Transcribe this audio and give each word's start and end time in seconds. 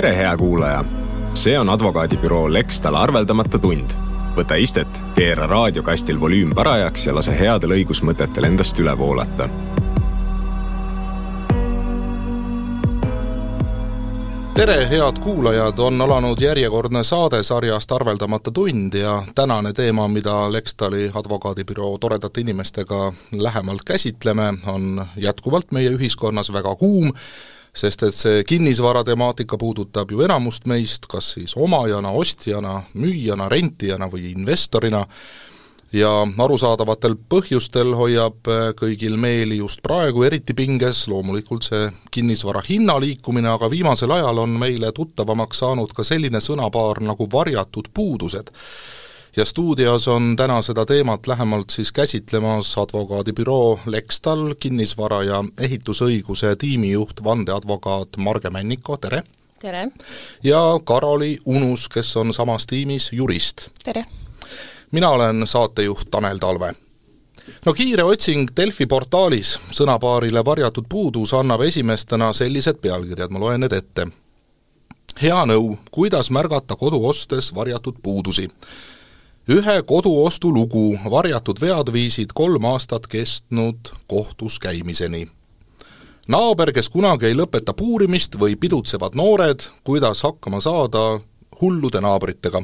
tere, 0.00 0.16
hea 0.16 0.36
kuulaja! 0.36 0.84
see 1.34 1.58
on 1.58 1.68
advokaadibüroo 1.68 2.52
Lextal 2.52 2.94
arveldamata 2.94 3.58
tund. 3.58 3.90
võta 4.36 4.56
istet, 4.56 5.02
keera 5.14 5.46
raadiokastil 5.46 6.20
volüüm 6.20 6.54
parajaks 6.56 7.04
ja 7.06 7.12
lase 7.14 7.34
headel 7.36 7.74
õigusmõtetel 7.76 8.46
endast 8.48 8.80
üle 8.80 8.94
voolata 8.98 9.48
tere, 14.56 14.78
head 14.88 15.20
kuulajad, 15.20 15.78
on 15.78 16.00
alanud 16.00 16.40
järjekordne 16.40 17.04
saade 17.04 17.42
sarjast 17.42 17.92
Arveldamata 17.92 18.50
tund 18.50 18.96
ja 18.96 19.22
tänane 19.34 19.72
teema, 19.72 20.08
mida 20.08 20.52
Lextali 20.52 21.10
advokaadibüroo 21.14 21.98
toredate 21.98 22.40
inimestega 22.40 23.12
lähemalt 23.32 23.84
käsitleme, 23.84 24.54
on 24.66 25.06
jätkuvalt 25.16 25.72
meie 25.72 25.92
ühiskonnas 25.92 26.52
väga 26.52 26.76
kuum 26.76 27.12
sest 27.74 28.02
et 28.02 28.14
see 28.14 28.44
kinnisvara 28.44 29.04
temaatika 29.04 29.58
puudutab 29.58 30.10
ju 30.10 30.24
enamust 30.26 30.66
meist, 30.66 31.06
kas 31.06 31.34
siis 31.36 31.54
omajana, 31.56 32.10
ostjana, 32.10 32.82
müüjana, 32.94 33.48
rentijana 33.48 34.10
või 34.10 34.32
investorina, 34.32 35.04
ja 35.92 36.10
arusaadavatel 36.38 37.16
põhjustel 37.30 37.94
hoiab 37.98 38.48
äh, 38.50 38.70
kõigil 38.78 39.16
meeli 39.18 39.58
just 39.58 39.82
praegu 39.82 40.22
eriti 40.26 40.54
pinges 40.54 41.06
loomulikult 41.10 41.66
see 41.66 41.88
kinnisvara 42.14 42.62
hinna 42.68 42.98
liikumine, 43.02 43.50
aga 43.50 43.70
viimasel 43.70 44.14
ajal 44.14 44.44
on 44.44 44.54
meile 44.60 44.92
tuttavamaks 44.94 45.64
saanud 45.64 45.94
ka 45.96 46.06
selline 46.06 46.40
sõnapaar 46.42 47.02
nagu 47.02 47.26
varjatud 47.32 47.90
puudused 47.94 48.54
ja 49.36 49.44
stuudios 49.44 50.08
on 50.08 50.36
täna 50.36 50.62
seda 50.62 50.86
teemat 50.86 51.26
lähemalt 51.26 51.70
siis 51.70 51.92
käsitlemas 51.92 52.78
advokaadibüroo 52.78 53.80
Lextal 53.86 54.54
kinnisvara- 54.54 55.22
ja 55.22 55.44
ehitusõiguse 55.58 56.56
tiimijuht, 56.56 57.24
vandeadvokaat 57.24 58.08
Marge 58.16 58.50
Männiko, 58.50 58.96
tere! 58.96 59.22
tere! 59.60 59.88
ja 60.42 60.60
Karoli 60.84 61.38
Unus, 61.44 61.88
kes 61.88 62.16
on 62.16 62.34
samas 62.34 62.66
tiimis 62.66 63.12
jurist. 63.12 63.68
tere! 63.84 64.04
mina 64.90 65.08
olen 65.08 65.46
saatejuht 65.46 66.10
Tanel 66.10 66.38
Talve 66.38 66.74
no 67.66 67.72
kiire 67.72 68.04
otsing 68.04 68.50
Delfi 68.56 68.86
portaalis 68.86 69.58
sõnapaarile 69.70 70.44
varjatud 70.44 70.84
puudus 70.88 71.34
annab 71.34 71.60
esimestena 71.60 72.32
sellised 72.32 72.82
pealkirjad, 72.82 73.30
ma 73.30 73.38
loen 73.38 73.60
need 73.60 73.72
ette. 73.72 74.06
hea 75.22 75.44
nõu, 75.46 75.76
kuidas 75.90 76.30
märgata 76.30 76.76
kodu 76.76 77.06
ostes 77.06 77.54
varjatud 77.54 78.02
puudusi 78.02 78.48
ühe 79.48 79.82
koduostu 79.82 80.52
lugu 80.52 80.98
varjatud 81.10 81.60
vead 81.60 81.92
viisid 81.92 82.32
kolm 82.34 82.64
aastat 82.64 83.06
kestnud 83.06 83.92
kohtus 84.06 84.58
käimiseni. 84.58 85.28
naaber, 86.28 86.72
kes 86.72 86.88
kunagi 86.88 87.26
ei 87.26 87.34
lõpeta 87.34 87.74
puurimist 87.74 88.36
või 88.38 88.56
pidutsevad 88.56 89.14
noored, 89.14 89.60
kuidas 89.84 90.22
hakkama 90.22 90.60
saada 90.60 91.20
hullude 91.60 92.00
naabritega. 92.00 92.62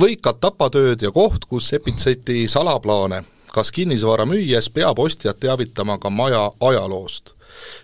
võikad 0.00 0.38
tapatööd 0.40 1.02
ja 1.02 1.10
koht, 1.10 1.44
kus 1.44 1.68
sepitseti 1.68 2.48
salaplaane, 2.48 3.24
kas 3.52 3.72
kinnisvara 3.72 4.24
müües 4.24 4.70
peab 4.70 4.98
ostjat 4.98 5.40
teavitama 5.40 5.98
ka 5.98 6.10
maja 6.10 6.50
ajaloost 6.60 7.34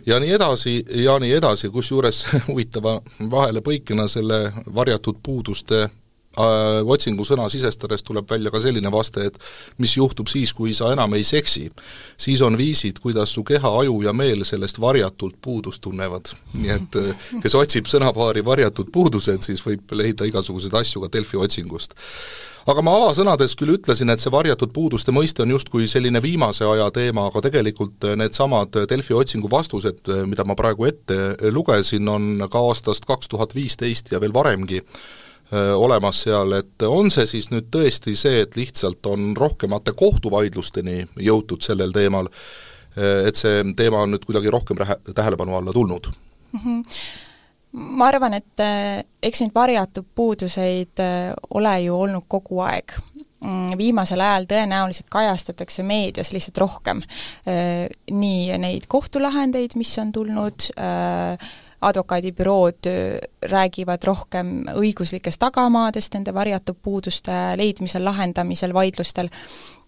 ja 0.06 0.20
nii 0.20 0.33
edasi 0.33 0.84
ja 0.94 1.19
nii 1.19 1.33
edasi, 1.33 1.69
kusjuures 1.69 2.27
huvitava 2.48 3.00
vahelepõikena 3.30 4.08
selle 4.08 4.53
varjatud 4.75 5.19
puuduste 5.22 5.88
Äh, 6.33 6.80
otsingu 6.88 7.27
sõna 7.28 7.44
sisestades 7.52 8.00
tuleb 8.08 8.30
välja 8.30 8.48
ka 8.50 8.61
selline 8.64 8.88
vaste, 8.92 9.27
et 9.28 9.34
mis 9.83 9.92
juhtub 9.98 10.30
siis, 10.33 10.55
kui 10.56 10.72
sa 10.72 10.88
enam 10.94 11.12
ei 11.12 11.25
seksi. 11.28 11.69
siis 12.16 12.41
on 12.41 12.56
viisid, 12.56 12.98
kuidas 13.05 13.34
su 13.34 13.44
keha, 13.44 13.69
aju 13.80 14.02
ja 14.02 14.12
meel 14.12 14.44
sellest 14.44 14.80
varjatult 14.80 15.34
puudust 15.42 15.83
tunnevad. 15.83 16.33
nii 16.55 16.70
et 16.70 16.97
äh, 16.97 17.27
kes 17.42 17.55
otsib 17.55 17.84
sõnapaari 17.86 18.44
varjatud 18.44 18.88
puudused, 18.92 19.42
siis 19.42 19.60
võib 19.66 19.92
leida 19.92 20.25
igasuguseid 20.25 20.72
asju 20.72 21.03
ka 21.03 21.12
Delfi 21.12 21.36
otsingust 21.36 21.92
aga 22.66 22.80
ma 22.80 22.94
avasõnades 22.97 23.53
küll 23.59 23.75
ütlesin, 23.75 24.09
et 24.09 24.22
see 24.22 24.32
varjatud 24.32 24.72
puuduste 24.72 25.12
mõiste 25.12 25.43
on 25.43 25.50
justkui 25.50 25.88
selline 25.91 26.22
viimase 26.22 26.64
aja 26.64 26.88
teema, 26.94 27.26
aga 27.26 27.43
tegelikult 27.44 28.06
needsamad 28.16 28.87
Delfi 28.88 29.12
otsingu 29.12 29.50
vastused, 29.50 30.09
mida 30.31 30.47
ma 30.49 30.56
praegu 30.56 30.87
ette 30.88 31.50
lugesin, 31.53 32.09
on 32.09 32.49
ka 32.49 32.62
aastast 32.70 33.04
kaks 33.04 33.28
tuhat 33.28 33.54
viisteist 33.54 34.12
ja 34.14 34.20
veel 34.22 34.32
varemgi 34.32 34.81
olemas 35.52 36.22
seal, 36.24 36.54
et 36.56 36.82
on 36.88 37.10
see 37.12 37.26
siis 37.28 37.50
nüüd 37.52 37.66
tõesti 37.74 38.14
see, 38.16 38.42
et 38.46 38.56
lihtsalt 38.56 39.06
on 39.10 39.34
rohkemate 39.36 39.92
kohtuvaidlusteni 39.98 41.02
jõutud 41.20 41.60
sellel 41.64 41.92
teemal, 41.92 42.30
et 42.96 43.36
see 43.36 43.60
teema 43.76 44.00
on 44.06 44.14
nüüd 44.14 44.24
kuidagi 44.24 44.52
rohkem 44.52 44.80
rähe, 44.80 44.96
tähelepanu 45.12 45.58
alla 45.58 45.74
tulnud? 45.76 46.08
Mm? 46.52 46.64
-hmm 46.64 46.96
ma 47.72 48.08
arvan, 48.08 48.36
et 48.36 48.62
eks 49.22 49.40
neid 49.40 49.54
varjatud 49.54 50.04
puuduseid 50.14 51.02
ole 51.56 51.74
ju 51.86 51.96
olnud 51.96 52.26
kogu 52.28 52.60
aeg. 52.66 52.92
Mm, 53.42 53.74
viimasel 53.78 54.20
ajal 54.22 54.46
tõenäoliselt 54.50 55.08
kajastatakse 55.10 55.82
meedias 55.82 56.30
lihtsalt 56.34 56.60
rohkem. 56.62 57.02
Nii 58.22 58.58
neid 58.62 58.86
kohtulahendeid, 58.92 59.74
mis 59.80 59.96
on 59.98 60.12
tulnud 60.14 60.69
äh, 60.76 61.50
advokaadibürood 61.82 62.88
räägivad 63.50 64.04
rohkem 64.06 64.53
õiguslikest 64.70 65.41
tagamaadest 65.43 66.15
nende 66.15 66.34
varjatud 66.34 66.78
puuduste 66.82 67.34
leidmisel, 67.59 68.04
lahendamisel, 68.06 68.75
vaidlustel, 68.75 69.31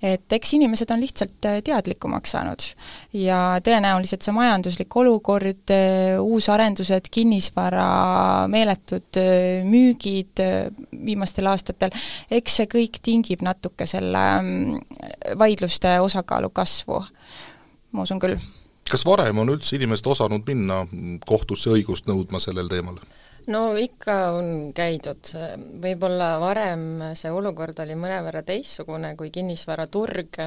et 0.03 0.33
eks 0.37 0.55
inimesed 0.59 0.91
on 0.91 1.01
lihtsalt 1.01 1.49
teadlikumaks 1.65 2.35
saanud. 2.35 2.67
ja 3.13 3.61
tõenäoliselt 3.65 4.27
see 4.27 4.35
majanduslik 4.35 4.97
olukord, 4.97 5.73
uusarendused, 6.21 7.09
kinnisvara 7.11 7.87
meeletud 8.51 9.21
müügid 9.71 10.43
viimastel 11.05 11.49
aastatel, 11.53 11.95
eks 12.31 12.61
see 12.61 12.71
kõik 12.75 13.01
tingib 13.03 13.47
natuke 13.47 13.87
selle 13.87 14.27
mm, 14.41 15.39
vaidluste 15.39 15.99
osakaalu 16.01 16.51
kasvu, 16.55 17.01
ma 17.95 18.05
usun 18.05 18.21
küll 18.23 18.39
kas 18.95 19.03
varem 19.09 19.43
on 19.43 19.51
üldse 19.51 19.75
inimesed 19.75 20.07
osanud 20.07 20.47
minna 20.47 20.85
kohtusse 21.27 21.73
õigust 21.75 22.07
nõudma 22.11 22.41
sellel 22.43 22.71
teemal? 22.71 23.01
no 23.51 23.65
ikka 23.77 24.15
on 24.39 24.47
käidud, 24.77 25.33
võib-olla 25.83 26.35
varem 26.41 26.85
see 27.19 27.33
olukord 27.35 27.81
oli 27.85 27.97
mõnevõrra 27.99 28.45
teistsugune, 28.47 29.13
kui 29.19 29.33
kinnisvaraturg 29.35 30.39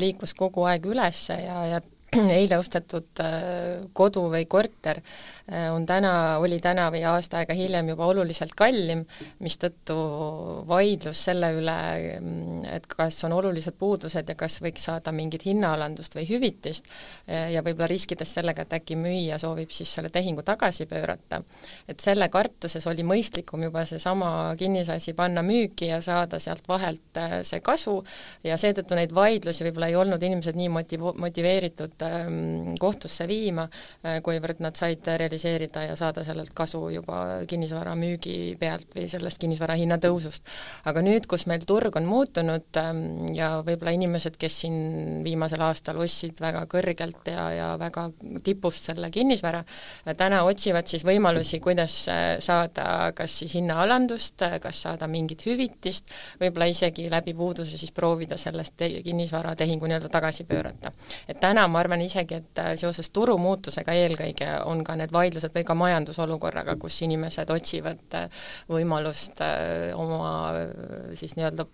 liikus 0.00 0.32
kogu 0.38 0.64
aeg 0.70 0.86
üles 0.88 1.26
ja, 1.34 1.58
ja 1.74 1.82
eile 2.40 2.58
ostetud 2.58 3.20
äh, 3.22 3.84
kodu 3.94 4.24
või 4.32 4.46
korter 4.50 4.98
äh, 4.98 5.68
on 5.70 5.84
täna, 5.86 6.38
oli 6.42 6.58
täna 6.62 6.88
või 6.90 7.04
aasta 7.06 7.38
aega 7.38 7.54
hiljem 7.54 7.92
juba 7.92 8.08
oluliselt 8.10 8.56
kallim, 8.58 9.04
mistõttu 9.38 9.94
vaidlus 10.66 11.22
selle 11.28 11.52
üle, 11.54 11.76
mm, 12.18 12.64
et 12.74 12.88
kas 12.90 13.20
on 13.28 13.36
olulised 13.36 13.76
puudused 13.78 14.32
ja 14.32 14.36
kas 14.38 14.58
võiks 14.64 14.88
saada 14.88 15.12
mingit 15.14 15.46
hinnaalandust 15.46 16.16
või 16.18 16.26
hüvitist 16.32 16.90
äh, 16.90 17.52
ja 17.54 17.62
võib-olla 17.62 17.90
riskides 17.92 18.34
sellega, 18.40 18.66
et 18.66 18.74
äkki 18.80 18.98
müüja 18.98 19.38
soovib 19.38 19.70
siis 19.74 19.94
selle 19.94 20.10
tehingu 20.10 20.42
tagasi 20.42 20.88
pöörata. 20.90 21.42
et 21.88 22.02
selle 22.02 22.28
kartuses 22.28 22.86
oli 22.90 23.06
mõistlikum 23.06 23.62
juba 23.68 23.84
seesama 23.86 24.56
kinnisasi 24.58 25.14
panna 25.14 25.46
müüki 25.46 25.92
ja 25.92 26.00
saada 26.02 26.42
sealt 26.42 26.66
vahelt 26.68 27.22
see 27.46 27.62
kasu 27.62 28.00
ja 28.44 28.58
seetõttu 28.58 28.98
neid 28.98 29.14
vaidlusi 29.14 29.64
võib-olla 29.68 29.92
ei 29.92 29.96
olnud 29.96 30.22
inimesed 30.22 30.58
nii 30.58 30.68
motiv-, 30.74 31.14
motiveeritud 31.14 31.99
Ähm, 32.02 32.74
kohtusse 32.80 33.26
viima, 33.28 33.66
äh, 34.04 34.20
kuivõrd 34.24 34.60
nad 34.62 34.76
said 34.78 35.06
realiseerida 35.20 35.82
ja 35.88 35.96
saada 35.98 36.24
sellelt 36.24 36.52
kasu 36.56 36.82
juba 36.92 37.44
kinnisvara 37.48 37.94
müügi 37.98 38.56
pealt 38.60 38.94
või 38.96 39.06
sellest 39.10 39.40
kinnisvara 39.40 39.76
hinna 39.78 39.98
tõusust. 40.00 40.46
aga 40.84 41.02
nüüd, 41.04 41.26
kus 41.28 41.46
meil 41.50 41.64
turg 41.66 41.96
on 41.96 42.06
muutunud 42.08 42.78
ähm, 42.80 43.02
ja 43.34 43.50
võib-olla 43.66 43.92
inimesed, 43.96 44.36
kes 44.40 44.60
siin 44.62 45.24
viimasel 45.24 45.62
aastal 45.66 46.00
ostsid 46.00 46.40
väga 46.40 46.64
kõrgelt 46.70 47.28
ja, 47.28 47.46
ja 47.52 47.68
väga 47.80 48.08
tipust 48.44 48.88
selle 48.90 49.10
kinnisvara, 49.10 49.64
äh, 50.06 50.16
täna 50.16 50.42
otsivad 50.48 50.88
siis 50.90 51.04
võimalusi, 51.06 51.60
kuidas 51.60 51.96
äh, 52.08 52.38
saada 52.40 53.10
kas 53.16 53.40
siis 53.42 53.56
hinnaalandust, 53.58 54.46
kas 54.62 54.82
saada 54.86 55.08
mingit 55.10 55.44
hüvitist, 55.46 56.12
võib-olla 56.40 56.70
isegi 56.70 57.08
läbi 57.10 57.34
puuduse 57.34 57.78
siis 57.78 57.92
proovida 57.92 58.38
sellest 58.40 58.80
kinnisvaratehingu 59.04 59.88
nii-öelda 59.90 60.08
tagasi 60.08 60.44
pöörata. 60.44 60.92
et 61.28 61.40
täna 61.40 61.66
ma 61.68 61.80
arvan, 61.80 61.89
arvan 61.90 62.04
isegi, 62.04 62.38
et 62.38 62.60
äh, 62.62 62.74
seoses 62.78 63.10
turumuutusega 63.10 63.94
eelkõige 63.98 64.48
on 64.68 64.84
ka 64.86 64.94
need 64.98 65.12
vaidlused 65.12 65.54
või 65.54 65.66
ka 65.66 65.74
majandusolukorraga, 65.74 66.76
kus 66.78 67.00
inimesed 67.02 67.50
otsivad 67.50 68.16
äh, 68.18 68.44
võimalust 68.70 69.42
äh, 69.42 69.90
oma 69.98 70.52
siis 71.18 71.34
nii-öelda 71.38 71.66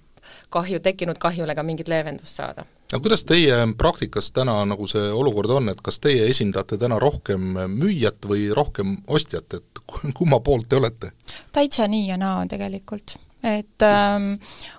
kahju, 0.51 0.81
tekkinud 0.83 1.21
kahjule 1.23 1.55
ka 1.55 1.63
mingit 1.63 1.89
leevendust 1.89 2.41
saada. 2.41 2.65
aga 2.93 3.03
kuidas 3.03 3.25
teie 3.25 3.59
praktikas 3.79 4.33
täna 4.33 4.57
nagu 4.67 4.89
see 4.91 5.05
olukord 5.13 5.51
on, 5.51 5.69
et 5.69 5.83
kas 5.85 6.01
teie 6.01 6.27
esindate 6.31 6.79
täna 6.79 6.99
rohkem 6.99 7.53
müüjat 7.69 8.27
või 8.27 8.49
rohkem 8.55 8.97
ostjat, 9.07 9.61
et 9.61 9.85
kumma 10.15 10.41
poolt 10.41 10.69
te 10.69 10.81
olete? 10.81 11.13
täitsa 11.53 11.87
nii 11.87 12.09
ja 12.09 12.17
naa 12.17 12.47
tegelikult, 12.51 13.19
et 13.45 13.87
ähm, 13.87 14.33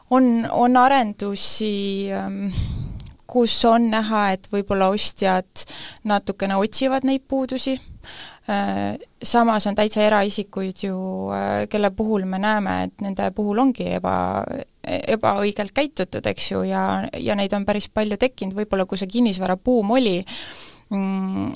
on, 0.10 0.48
on 0.52 0.78
arendusi 0.78 2.10
ähm, 2.12 2.50
kus 3.28 3.58
on 3.66 3.90
näha, 3.92 4.32
et 4.38 4.48
võib-olla 4.52 4.90
ostjad 4.94 5.68
natukene 6.08 6.56
otsivad 6.56 7.08
neid 7.08 7.26
puudusi, 7.28 7.78
Samas 9.24 9.66
on 9.68 9.76
täitsa 9.76 10.06
eraisikuid 10.06 10.86
ju, 10.86 10.98
kelle 11.70 11.90
puhul 11.92 12.24
me 12.26 12.40
näeme, 12.40 12.76
et 12.86 13.02
nende 13.04 13.26
puhul 13.36 13.60
ongi 13.60 13.90
eba, 13.98 14.14
ebaõigelt 14.88 15.74
käitutud, 15.76 16.24
eks 16.32 16.52
ju, 16.54 16.62
ja, 16.70 16.84
ja 17.12 17.36
neid 17.36 17.52
on 17.58 17.66
päris 17.68 17.90
palju 17.92 18.16
tekkinud, 18.22 18.56
võib-olla 18.56 18.86
kui 18.88 19.02
see 19.02 19.12
kinnisvarabuum 19.18 19.92
oli, 19.98 20.22
mm, 20.96 21.52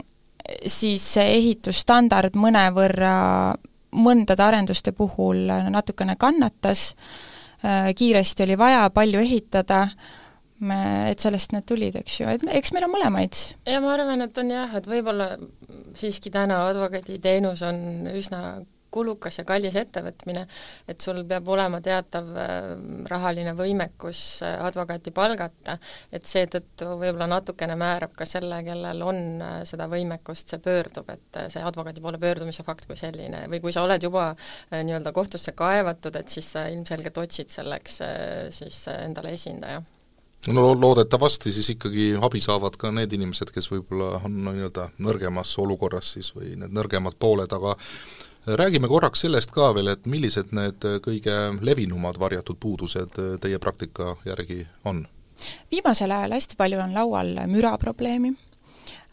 siis 0.68 1.06
see 1.16 1.38
ehitusstandard 1.38 2.36
mõnevõrra 2.36 3.16
mõndade 3.92 4.44
arenduste 4.44 4.92
puhul 4.92 5.48
natukene 5.72 6.18
kannatas, 6.20 6.90
kiiresti 7.96 8.44
oli 8.50 8.58
vaja 8.60 8.90
palju 8.92 9.24
ehitada, 9.24 9.86
me, 10.62 10.82
et 11.12 11.24
sellest 11.24 11.56
need 11.56 11.66
tulid, 11.70 11.98
eks 12.02 12.20
ju, 12.22 12.28
et 12.32 12.46
eks 12.58 12.74
meil 12.76 12.88
on 12.88 12.96
mõlemaid. 12.96 13.40
ja 13.70 13.82
ma 13.84 13.96
arvan, 13.96 14.28
et 14.28 14.38
on 14.42 14.54
jah, 14.54 14.78
et 14.78 14.90
võib-olla 14.90 15.34
siiski 15.98 16.34
täna 16.34 16.64
advokaaditeenus 16.70 17.66
on 17.68 17.82
üsna 18.14 18.44
kulukas 18.92 19.40
ja 19.40 19.46
kallis 19.48 19.76
ettevõtmine, 19.80 20.44
et 20.92 21.04
sul 21.04 21.22
peab 21.28 21.48
olema 21.54 21.80
teatav 21.84 22.28
äh, 22.36 22.58
rahaline 23.10 23.54
võimekus 23.58 24.42
äh, 24.46 24.58
advokaati 24.68 25.14
palgata, 25.16 25.78
et 26.12 26.28
seetõttu 26.28 26.90
võib-olla 27.00 27.30
natukene 27.32 27.78
määrab 27.80 28.16
ka 28.18 28.28
selle, 28.28 28.60
kellel 28.68 29.06
on 29.08 29.22
äh, 29.40 29.56
seda 29.70 29.88
võimekust, 29.92 30.52
see 30.52 30.64
pöördub, 30.64 31.10
et 31.14 31.42
see 31.54 31.64
advokaadi 31.64 32.04
poole 32.04 32.20
pöördumise 32.22 32.68
fakt 32.68 32.90
kui 32.90 33.00
selline 33.00 33.46
või 33.52 33.64
kui 33.64 33.72
sa 33.72 33.86
oled 33.88 34.04
juba 34.04 34.32
nii-öelda 34.72 35.16
kohtusse 35.16 35.56
kaevatud, 35.58 36.20
et 36.20 36.32
siis 36.32 36.52
sa 36.58 36.68
ilmselgelt 36.72 37.24
otsid 37.24 37.52
selleks 37.54 38.02
siis 38.58 38.84
endale 38.92 39.34
esindaja 39.38 39.82
no 40.48 40.74
loodetavasti 40.82 41.52
siis 41.52 41.70
ikkagi 41.76 42.16
abi 42.22 42.42
saavad 42.42 42.78
ka 42.80 42.92
need 42.92 43.14
inimesed, 43.14 43.52
kes 43.54 43.70
võib-olla 43.72 44.24
on 44.26 44.42
nii-öelda 44.48 44.90
nõrgemas 45.04 45.54
olukorras 45.62 46.16
siis 46.16 46.32
või 46.36 46.56
need 46.58 46.74
nõrgemad 46.74 47.18
pooled, 47.20 47.54
aga 47.54 47.76
räägime 48.62 48.90
korraks 48.90 49.22
sellest 49.26 49.54
ka 49.54 49.70
veel, 49.78 49.92
et 49.94 50.08
millised 50.10 50.54
need 50.58 50.88
kõige 51.06 51.38
levinumad 51.62 52.18
varjatud 52.20 52.58
puudused 52.60 53.20
teie 53.42 53.60
praktika 53.60 54.16
järgi 54.26 54.66
on? 54.86 55.06
viimasel 55.72 56.12
ajal 56.14 56.36
hästi 56.38 56.58
palju 56.58 56.80
on 56.84 56.94
laual 56.94 57.32
müraprobleemi, 57.50 58.34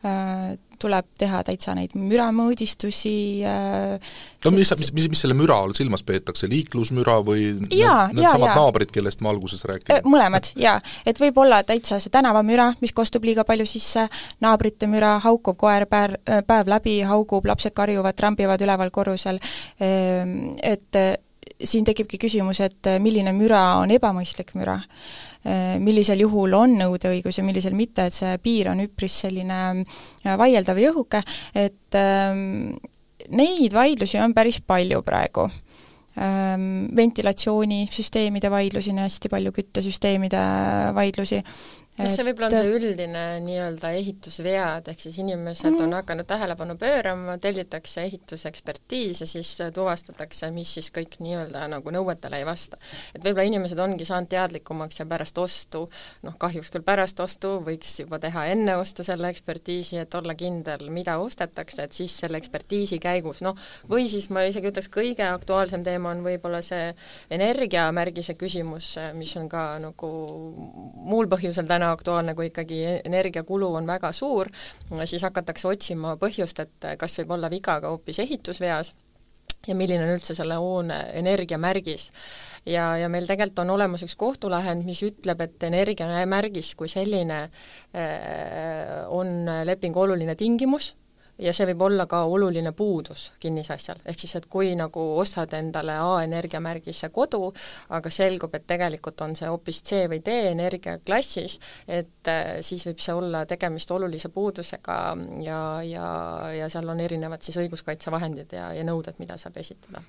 äh, 0.04 0.56
tuleb 0.80 1.06
teha 1.18 1.40
täitsa 1.46 1.74
neid 1.76 1.94
müramõõdistusi 1.98 3.14
äh, 3.46 4.14
no 4.44 4.52
mis, 4.54 4.72
mis, 4.80 4.92
mis, 4.96 5.08
mis 5.12 5.22
selle 5.24 5.36
müra 5.38 5.58
all 5.62 5.74
silmas 5.76 6.04
peetakse, 6.06 6.48
liiklusmüra 6.50 7.18
või 7.26 7.44
jaa, 7.74 8.08
need, 8.08 8.20
need 8.20 8.30
samad 8.30 8.54
naabrid, 8.54 8.92
kellest 8.94 9.22
ma 9.24 9.32
alguses 9.34 9.64
rääkisin? 9.68 10.00
Äh, 10.00 10.08
mõlemad, 10.08 10.50
jaa. 10.58 10.78
et 11.08 11.20
võib 11.22 11.38
olla 11.44 11.60
täitsa 11.66 12.00
see 12.02 12.12
tänavamüra, 12.14 12.70
mis 12.82 12.94
kostub 12.96 13.26
liiga 13.28 13.46
palju 13.48 13.66
sisse, 13.68 14.08
naabrite 14.44 14.90
müra, 14.90 15.16
haukuv 15.24 15.58
koer 15.60 15.88
päev, 15.90 16.18
päev 16.48 16.70
läbi 16.70 16.98
haugub, 17.08 17.46
lapsed 17.48 17.74
karjuvad, 17.76 18.16
trambivad 18.18 18.62
üleval 18.64 18.92
korrusel, 18.94 19.40
ehm, 19.80 20.52
et 20.62 20.98
äh, 20.98 21.14
siin 21.64 21.86
tekibki 21.86 22.20
küsimus, 22.22 22.60
et 22.62 22.86
milline 23.02 23.32
müra 23.34 23.62
on 23.80 23.90
ebamõistlik 23.90 24.54
müra 24.54 24.78
Äh, 24.78 25.27
millisel 25.80 26.20
juhul 26.24 26.54
on 26.58 26.76
nõudeõigus 26.80 27.38
ja 27.38 27.44
millisel 27.46 27.76
mitte, 27.78 28.08
et 28.08 28.16
see 28.16 28.34
piir 28.42 28.72
on 28.72 28.82
üpris 28.84 29.20
selline 29.24 29.60
äh, 29.78 30.36
vaieldav 30.38 30.80
ja 30.80 30.92
õhuke, 30.92 31.22
et 31.56 31.98
ähm, 31.98 32.76
neid 33.30 33.74
vaidlusi 33.74 34.20
on 34.22 34.34
päris 34.36 34.60
palju 34.66 35.02
praegu. 35.06 35.48
Ähm, 36.18 36.88
ventilatsioonisüsteemide 36.98 38.50
vaidlusi 38.50 38.90
on 38.90 39.04
hästi 39.04 39.30
palju, 39.30 39.52
küttesüsteemide 39.54 40.40
vaidlusi, 40.96 41.38
kas 41.98 42.14
see 42.16 42.24
võib-olla 42.28 42.48
on 42.48 42.54
see 42.54 42.74
üldine 42.78 43.22
nii-öelda 43.44 43.90
ehitusvead, 43.98 44.88
ehk 44.92 45.02
siis 45.02 45.18
inimesed 45.22 45.70
mm. 45.70 45.80
on 45.86 45.96
hakanud 45.98 46.28
tähelepanu 46.28 46.76
pöörama, 46.78 47.36
tellitakse 47.42 48.04
ehitusekspertiis 48.06 49.22
ja 49.24 49.28
siis 49.28 49.50
tuvastatakse, 49.74 50.50
mis 50.54 50.72
siis 50.78 50.90
kõik 50.94 51.18
nii-öelda 51.22 51.66
nagu 51.72 51.92
nõuetele 51.94 52.40
ei 52.40 52.46
vasta. 52.46 52.78
et 53.14 53.22
võib-olla 53.24 53.48
inimesed 53.50 53.82
ongi 53.82 54.06
saanud 54.08 54.30
teadlikumaks 54.30 55.02
ja 55.02 55.06
pärast 55.10 55.38
ostu, 55.42 55.86
noh 56.26 56.38
kahjuks 56.38 56.70
küll 56.74 56.86
pärast 56.86 57.20
ostu, 57.24 57.56
võiks 57.66 57.98
juba 58.04 58.20
teha 58.22 58.46
enne 58.54 58.76
ostu 58.78 59.06
selle 59.06 59.30
ekspertiisi, 59.32 59.98
et 60.02 60.14
olla 60.14 60.36
kindel, 60.38 60.88
mida 60.94 61.18
ostetakse, 61.22 61.88
et 61.88 61.96
siis 61.96 62.14
selle 62.22 62.38
ekspertiisi 62.38 63.00
käigus 63.02 63.42
noh, 63.46 63.58
või 63.90 64.08
siis 64.10 64.30
ma 64.34 64.46
isegi 64.46 64.70
ütleks, 64.70 64.90
kõige 64.92 65.26
aktuaalsem 65.26 65.82
teema 65.86 66.12
on 66.14 66.22
võib-olla 66.26 66.62
see 66.64 66.92
energiamärgise 67.34 68.38
küsimus, 68.38 68.94
mis 69.18 69.34
on 69.40 69.48
ka 69.50 69.64
nagu 69.82 70.12
muul 71.08 71.28
põhjusel 71.30 71.66
täna 71.68 71.87
täna 71.88 71.96
aktuaalne, 71.96 72.34
kui 72.34 72.50
ikkagi 72.50 73.00
energiakulu 73.04 73.74
on 73.74 73.86
väga 73.86 74.12
suur, 74.12 74.48
siis 75.04 75.22
hakatakse 75.22 75.68
otsima 75.68 76.16
põhjust, 76.20 76.60
et 76.60 76.88
kas 76.98 77.18
võib 77.20 77.36
olla 77.36 77.50
viga 77.50 77.80
ka 77.80 77.88
hoopis 77.88 78.18
ehitusveas 78.20 78.94
ja 79.66 79.74
milline 79.74 80.04
on 80.04 80.12
üldse 80.14 80.34
selle 80.34 80.54
hoone 80.60 80.98
energiamärgis. 81.18 82.10
ja, 82.66 82.96
ja 82.96 83.08
meil 83.08 83.26
tegelikult 83.26 83.64
on 83.64 83.70
olemas 83.70 84.02
üks 84.04 84.16
kohtulahend, 84.16 84.84
mis 84.84 85.02
ütleb, 85.02 85.40
et 85.40 85.62
energiamärgis 85.62 86.74
kui 86.76 86.88
selline 86.88 87.40
äh, 87.48 89.08
on 89.08 89.48
lepingu 89.64 90.00
oluline 90.00 90.36
tingimus 90.36 90.94
ja 91.38 91.52
see 91.54 91.68
võib 91.70 91.84
olla 91.86 92.06
ka 92.10 92.22
oluline 92.28 92.72
puudus 92.76 93.28
kinnisasjal, 93.42 94.00
ehk 94.08 94.20
siis 94.20 94.34
et 94.38 94.46
kui 94.50 94.72
nagu 94.78 95.04
ostad 95.20 95.52
endale 95.58 95.94
A 95.98 96.22
energiamärgise 96.24 97.10
kodu, 97.14 97.52
aga 97.94 98.10
selgub, 98.10 98.54
et 98.58 98.66
tegelikult 98.66 99.20
on 99.26 99.36
see 99.38 99.48
hoopis 99.48 99.82
C 99.86 100.04
või 100.10 100.20
D 100.24 100.34
energiaklassis, 100.50 101.58
et 101.86 102.30
äh, 102.30 102.58
siis 102.66 102.86
võib 102.88 103.02
see 103.04 103.14
olla 103.14 103.44
tegemist 103.48 103.90
olulise 103.94 104.32
puudusega 104.34 104.98
ja, 105.44 105.60
ja, 105.86 106.08
ja 106.58 106.68
seal 106.72 106.90
on 106.90 107.00
erinevad 107.04 107.44
siis 107.44 107.60
õiguskaitsevahendid 107.62 108.56
ja, 108.58 108.72
ja 108.74 108.86
nõuded, 108.86 109.18
mida 109.22 109.38
saab 109.38 109.56
esitada. 109.62 110.02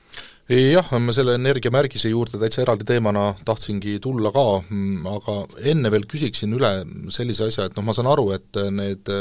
jah, 0.50 0.92
ma 1.00 1.16
selle 1.16 1.38
energiamärgise 1.38 2.10
juurde 2.10 2.42
täitsa 2.42 2.64
eraldi 2.66 2.88
teemana 2.90 3.30
tahtsingi 3.46 4.00
tulla 4.04 4.34
ka, 4.34 4.48
mm, 4.66 5.08
aga 5.14 5.38
enne 5.72 5.94
veel 5.94 6.10
küsiksin 6.10 6.58
üle 6.58 6.74
sellise 7.14 7.50
asja, 7.50 7.70
et 7.70 7.78
noh, 7.78 7.86
ma 7.86 7.94
saan 7.94 8.10
aru, 8.10 8.32
et 8.34 8.62
need 8.74 9.14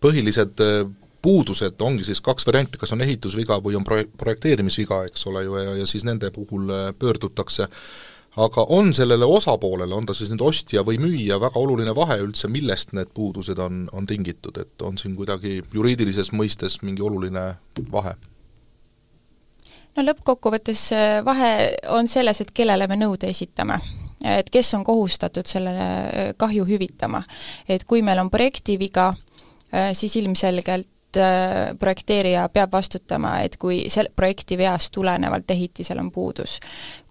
põhilised 0.00 0.64
äh, 0.64 0.84
puudused 1.22 1.82
ongi 1.84 2.04
siis 2.04 2.20
kaks 2.24 2.46
varianti, 2.48 2.78
kas 2.80 2.94
on 2.96 3.04
ehitusviga 3.04 3.60
või 3.64 3.76
on 3.76 3.84
pro-, 3.84 4.06
projekteerimisviga, 4.18 5.04
eks 5.10 5.26
ole 5.28 5.44
ju, 5.44 5.58
ja, 5.60 5.74
ja 5.82 5.88
siis 5.88 6.06
nende 6.08 6.30
puhul 6.34 6.70
äh, 6.72 6.88
pöördutakse 6.98 7.68
aga 8.36 8.64
on 8.68 8.94
sellele 8.94 9.24
osapoolele, 9.24 9.94
on 9.94 10.06
ta 10.06 10.14
siis 10.14 10.30
nüüd 10.30 10.42
ostja 10.46 10.84
või 10.86 11.00
müüja, 11.02 11.40
väga 11.42 11.58
oluline 11.58 11.94
vahe 11.96 12.20
üldse, 12.22 12.48
millest 12.48 12.94
need 12.94 13.10
puudused 13.14 13.58
on, 13.58 13.88
on 13.92 14.06
tingitud, 14.06 14.58
et 14.62 14.82
on 14.86 14.98
siin 14.98 15.16
kuidagi 15.18 15.60
juriidilises 15.74 16.30
mõistes 16.32 16.80
mingi 16.86 17.02
oluline 17.02 17.46
vahe? 17.92 18.14
no 19.96 20.06
lõppkokkuvõttes 20.06 20.84
äh, 20.94 21.18
vahe 21.26 21.50
on 21.90 22.08
selles, 22.08 22.40
et 22.40 22.54
kellele 22.54 22.86
me 22.88 23.00
nõude 23.00 23.28
esitame 23.34 23.80
et 24.24 24.50
kes 24.50 24.74
on 24.74 24.84
kohustatud 24.84 25.48
sellele 25.48 25.88
äh, 25.88 26.30
kahju 26.36 26.64
hüvitama. 26.68 27.22
et 27.68 27.84
kui 27.84 28.02
meil 28.02 28.18
on 28.18 28.30
projektiviga, 28.30 29.14
äh, 29.72 29.90
siis 29.92 30.16
ilmselgelt 30.16 31.16
äh, 31.16 31.72
projekteerija 31.78 32.48
peab 32.48 32.72
vastutama, 32.72 33.40
et 33.40 33.56
kui 33.56 33.84
sel-, 33.88 34.12
projekti 34.16 34.58
veast 34.58 34.92
tulenevalt 34.92 35.50
ehitisel 35.50 35.98
on 35.98 36.10
puudus. 36.10 36.60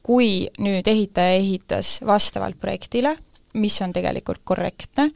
kui 0.04 0.48
nüüd 0.60 0.88
ehitaja 0.88 1.38
ehitas 1.38 2.00
vastavalt 2.06 2.60
projektile, 2.60 3.18
mis 3.54 3.82
on 3.82 3.94
tegelikult 3.94 4.42
korrektne, 4.44 5.10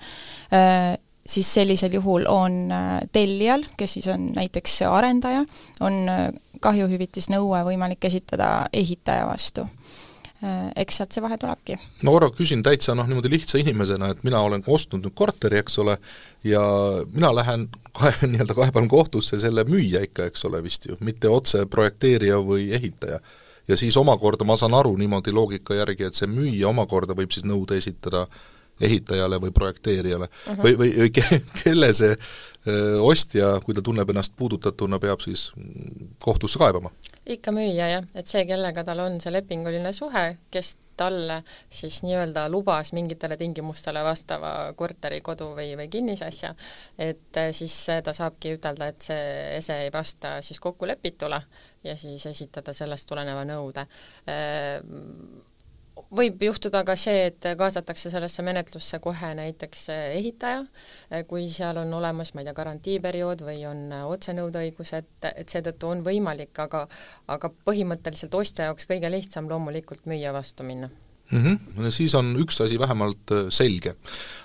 siis 1.25 1.53
sellisel 1.53 1.93
juhul 1.93 2.25
on 2.29 2.69
tellijal, 3.11 3.63
kes 3.77 3.93
siis 3.93 4.07
on 4.09 4.27
näiteks 4.35 4.81
arendaja, 4.89 5.45
on 5.81 5.97
kahjuhüvitisnõue 6.61 7.63
võimalik 7.65 8.05
esitada 8.09 8.67
ehitaja 8.73 9.25
vastu 9.29 9.65
eks 10.75 10.97
sealt 10.99 11.15
see 11.15 11.23
vahe 11.23 11.37
tulebki. 11.39 11.77
ma 12.03 12.15
korra 12.15 12.29
küsin 12.35 12.63
täitsa 12.65 12.95
noh, 12.97 13.07
niimoodi 13.07 13.31
lihtsa 13.31 13.61
inimesena, 13.61 14.09
et 14.13 14.23
mina 14.27 14.41
olen 14.43 14.63
ostnud 14.67 15.03
nüüd 15.05 15.15
korteri, 15.15 15.59
eks 15.61 15.77
ole, 15.83 15.97
ja 16.47 16.63
mina 17.13 17.31
lähen 17.35 17.67
kahe, 17.91 18.13
nii-öelda 18.31 18.57
kaeban 18.57 18.89
kohtusse 18.91 19.39
selle 19.39 19.65
müüja 19.69 20.03
ikka, 20.07 20.27
eks 20.31 20.45
ole, 20.49 20.63
vist 20.63 20.89
ju, 20.89 20.97
mitte 20.99 21.31
otse 21.31 21.65
projekteerija 21.65 22.41
või 22.43 22.71
ehitaja. 22.75 23.19
ja 23.67 23.77
siis 23.79 23.97
omakorda 23.97 24.43
ma 24.43 24.57
saan 24.59 24.73
aru 24.75 24.97
niimoodi 24.99 25.31
loogika 25.31 25.75
järgi, 25.75 26.09
et 26.09 26.19
see 26.19 26.27
müüja 26.27 26.67
omakorda 26.67 27.15
võib 27.15 27.31
siis 27.31 27.45
nõude 27.47 27.77
esitada 27.79 28.27
ehitajale 28.81 29.37
või 29.39 29.51
projekteerijale 29.51 30.25
uh 30.25 30.55
-huh. 30.55 30.63
või, 30.63 30.77
või, 30.77 30.89
või 30.97 31.11
ke, 31.13 31.41
kelle 31.63 31.93
see 31.93 32.17
ostja, 33.03 33.57
kui 33.65 33.75
ta 33.75 33.81
tunneb 33.83 34.09
ennast 34.13 34.37
puudutatuna, 34.39 34.99
peab 35.03 35.19
siis 35.19 35.49
kohtusse 36.23 36.59
kaebama? 36.61 36.93
ikka 37.27 37.53
müüja 37.55 37.87
jah, 37.87 38.07
et 38.19 38.27
see, 38.27 38.43
kellega 38.47 38.83
tal 38.83 38.99
on 39.03 39.19
see 39.23 39.31
lepinguline 39.31 39.93
suhe, 39.95 40.23
kes 40.51 40.73
talle 40.99 41.39
siis 41.71 42.01
nii-öelda 42.03 42.45
lubas 42.51 42.91
mingitele 42.93 43.37
tingimustele 43.39 44.03
vastava 44.03 44.73
korteri, 44.79 45.21
kodu 45.23 45.53
või, 45.57 45.71
või 45.79 45.87
kinnisasja, 45.91 46.53
et 46.99 47.39
eh, 47.39 47.53
siis 47.55 47.77
ta 48.03 48.15
saabki 48.15 48.57
ütelda, 48.57 48.91
et 48.91 49.07
see 49.07 49.23
ese 49.59 49.79
ei 49.85 49.93
vasta 49.93 50.37
siis 50.43 50.59
kokkulepitule 50.63 51.41
ja 51.83 51.95
siis 51.99 52.27
esitada 52.31 52.75
sellest 52.75 53.07
tuleneva 53.09 53.47
nõude 53.47 53.87
võib 56.13 56.41
juhtuda 56.45 56.83
ka 56.87 56.95
see, 56.99 57.27
et 57.29 57.47
kaasatakse 57.57 58.11
sellesse 58.13 58.45
menetlusse 58.45 58.99
kohe 59.03 59.33
näiteks 59.37 59.87
ehitaja, 59.93 60.63
kui 61.29 61.47
seal 61.53 61.77
on 61.83 61.93
olemas, 61.99 62.33
ma 62.33 62.41
ei 62.41 62.49
tea, 62.49 62.57
garantiiperiood 62.57 63.45
või 63.45 63.63
on 63.69 63.85
otsenõudeõigus, 64.01 64.93
et, 64.99 65.29
et 65.33 65.49
seetõttu 65.49 65.93
on 65.93 66.03
võimalik, 66.05 66.53
aga 66.65 66.87
aga 67.33 67.49
põhimõtteliselt 67.65 68.35
ostja 68.35 68.69
jaoks 68.69 68.89
kõige 68.89 69.11
lihtsam 69.11 69.49
loomulikult 69.49 70.05
müüja 70.09 70.33
vastu 70.35 70.65
minna 70.67 70.89
mm. 71.31 71.57
-hmm. 71.77 71.91
siis 71.91 72.15
on 72.15 72.35
üks 72.39 72.61
asi 72.63 72.79
vähemalt 72.79 73.31
äh, 73.31 73.45
selge. 73.49 73.95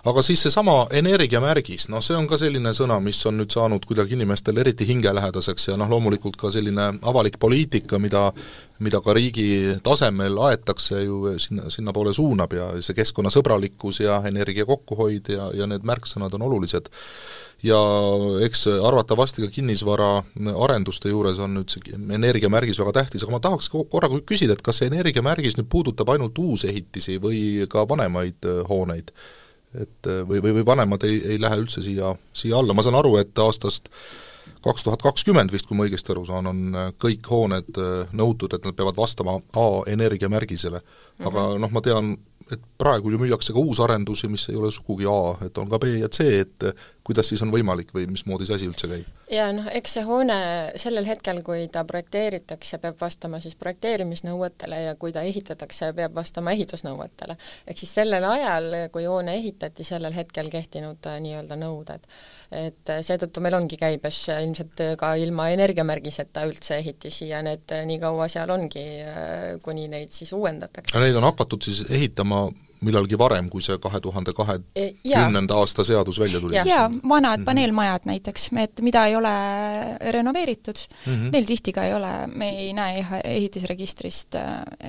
aga 0.05 0.23
siis 0.23 0.43
seesama 0.43 0.87
energiamärgis, 0.91 1.89
noh 1.89 2.03
see 2.03 2.17
on 2.17 2.27
ka 2.27 2.39
selline 2.39 2.73
sõna, 2.73 3.01
mis 3.01 3.27
on 3.27 3.37
nüüd 3.41 3.53
saanud 3.53 3.85
kuidagi 3.85 4.15
inimestele 4.15 4.61
eriti 4.61 4.87
hingelähedaseks 4.87 5.69
ja 5.69 5.77
noh, 5.77 5.91
loomulikult 5.91 6.37
ka 6.37 6.51
selline 6.51 6.93
avalik 7.03 7.39
poliitika, 7.39 7.99
mida 7.99 8.33
mida 8.85 9.01
ka 9.03 9.15
riigi 9.17 9.79
tasemel 9.83 10.39
aetakse 10.49 11.03
ju 11.03 11.35
sinna, 11.43 11.71
sinnapoole 11.73 12.13
suunab 12.15 12.55
ja 12.55 12.69
see 12.85 12.97
keskkonnasõbralikkus 12.99 14.03
ja 14.05 14.21
energia 14.31 14.67
kokkuhoid 14.69 15.33
ja, 15.35 15.51
ja 15.57 15.67
need 15.71 15.87
märksõnad 15.89 16.35
on 16.39 16.47
olulised 16.47 16.91
ja 17.63 17.79
eks 18.47 18.67
arvatavasti 18.71 19.43
ka 19.43 19.51
kinnisvaraarenduste 19.55 21.11
juures 21.11 21.41
on 21.43 21.57
nüüd 21.59 21.75
see 21.75 21.99
energiamärgis 22.15 22.79
väga 22.79 22.95
tähtis, 23.01 23.25
aga 23.27 23.35
ma 23.35 23.43
tahaks 23.43 23.71
korra 23.73 24.11
küsida, 24.21 24.55
et 24.55 24.63
kas 24.63 24.79
see 24.79 24.91
energiamärgis 24.93 25.59
nüüd 25.59 25.71
puudutab 25.73 26.15
ainult 26.15 26.39
uusehitisi 26.39 27.19
või 27.23 27.67
ka 27.71 27.87
vanemaid 27.89 28.51
hooneid? 28.71 29.13
et 29.77 30.09
või, 30.25 30.39
või, 30.41 30.55
või 30.57 30.65
vanemad 30.65 31.03
ei, 31.05 31.19
ei 31.35 31.41
lähe 31.41 31.59
üldse 31.61 31.83
siia, 31.85 32.15
siia 32.33 32.57
alla, 32.57 32.73
ma 32.73 32.81
saan 32.81 32.97
aru, 32.97 33.19
et 33.21 33.37
aastast 33.45 33.91
kaks 34.65 34.85
tuhat 34.85 35.03
kakskümmend 35.03 35.53
vist, 35.53 35.69
kui 35.69 35.77
ma 35.77 35.87
õigesti 35.89 36.15
aru 36.15 36.25
saan, 36.29 36.51
on 36.51 36.65
äh, 36.75 36.89
kõik 36.99 37.29
hooned 37.31 37.83
nõutud, 38.13 38.55
et 38.55 38.65
nad 38.65 38.77
peavad 38.79 38.97
vastama 38.97 39.39
A-energiamärgisele. 39.57 40.83
aga 41.19 41.41
mm 41.41 41.55
-hmm. 41.55 41.61
noh, 41.61 41.71
ma 41.71 41.81
tean 41.81 42.17
et 42.53 42.61
praegu 42.81 43.11
ju 43.13 43.19
müüakse 43.21 43.53
ka 43.53 43.61
uusarendusi, 43.61 44.29
mis 44.29 44.47
ei 44.49 44.57
ole 44.57 44.71
sugugi 44.73 45.07
A, 45.11 45.37
et 45.47 45.59
on 45.59 45.69
ka 45.69 45.79
B 45.79 45.99
ja 46.01 46.09
C, 46.09 46.25
et 46.41 46.65
kuidas 47.05 47.29
siis 47.31 47.43
on 47.45 47.53
võimalik 47.53 47.93
või 47.95 48.07
mismoodi 48.11 48.47
see 48.49 48.57
asi 48.59 48.69
üldse 48.69 48.89
käib? 48.91 49.07
jaa, 49.33 49.51
noh 49.53 49.69
eks 49.77 49.99
see 49.99 50.05
hoone 50.09 50.39
sellel 50.81 51.05
hetkel, 51.09 51.43
kui 51.45 51.67
ta 51.73 51.83
projekteeritakse, 51.89 52.81
peab 52.83 52.97
vastama 53.01 53.41
siis 53.45 53.57
projekteerimisnõuetele 53.61 54.81
ja 54.87 54.95
kui 55.01 55.13
ta 55.13 55.25
ehitatakse, 55.29 55.93
peab 55.97 56.17
vastama 56.17 56.55
ehitusnõuetele. 56.57 57.37
ehk 57.67 57.83
siis 57.83 57.95
sellel 58.01 58.25
ajal, 58.25 58.71
kui 58.93 59.05
hoone 59.05 59.37
ehitati, 59.41 59.85
sellel 59.85 60.17
hetkel 60.17 60.51
kehtinud 60.53 61.11
äh, 61.11 61.21
nii-öelda 61.25 61.61
nõuded. 61.61 62.09
et 62.51 62.95
äh, 62.95 63.03
seetõttu 63.05 63.45
meil 63.45 63.59
ongi 63.61 63.77
käibes 63.77 64.25
ilmselt 64.49 64.85
ka 65.01 65.13
ilma 65.21 65.51
energiamärgiseta 65.55 66.47
üldse 66.49 66.79
ehitisi 66.81 67.31
ja 67.31 67.43
need 67.45 67.71
äh, 67.75 67.85
nii 67.89 68.01
kaua 68.03 68.29
seal 68.33 68.51
ongi, 68.55 68.87
kuni 69.63 69.87
neid 69.93 70.15
siis 70.15 70.33
uuendatakse. 70.37 70.97
Neid 70.99 71.17
on 71.21 71.29
hakatud 71.29 71.65
siis 71.69 71.85
ehitama 71.91 72.47
millalgi 72.85 73.19
varem, 73.19 73.49
kui 73.51 73.63
see 73.65 73.79
kahe 73.83 74.01
tuhande 74.01 74.35
kahekümnenda 74.37 75.59
aasta 75.59 75.85
seadus 75.85 76.21
välja 76.21 76.41
tuli? 76.41 76.57
jaa, 76.57 76.87
vanad 77.09 77.41
mhm. 77.41 77.47
paneelmajad 77.49 78.09
näiteks, 78.11 78.49
et 78.63 78.83
mida 78.85 79.05
ei 79.07 79.17
ole 79.17 79.33
renoveeritud 80.15 80.79
mm, 80.79 81.13
-hmm. 81.13 81.33
neil 81.33 81.49
tihti 81.49 81.73
ka 81.73 81.85
ei 81.85 81.95
ole, 81.95 82.13
me 82.27 82.51
ei 82.65 82.73
näe 82.73 83.05
ehitisregistrist 83.25 84.39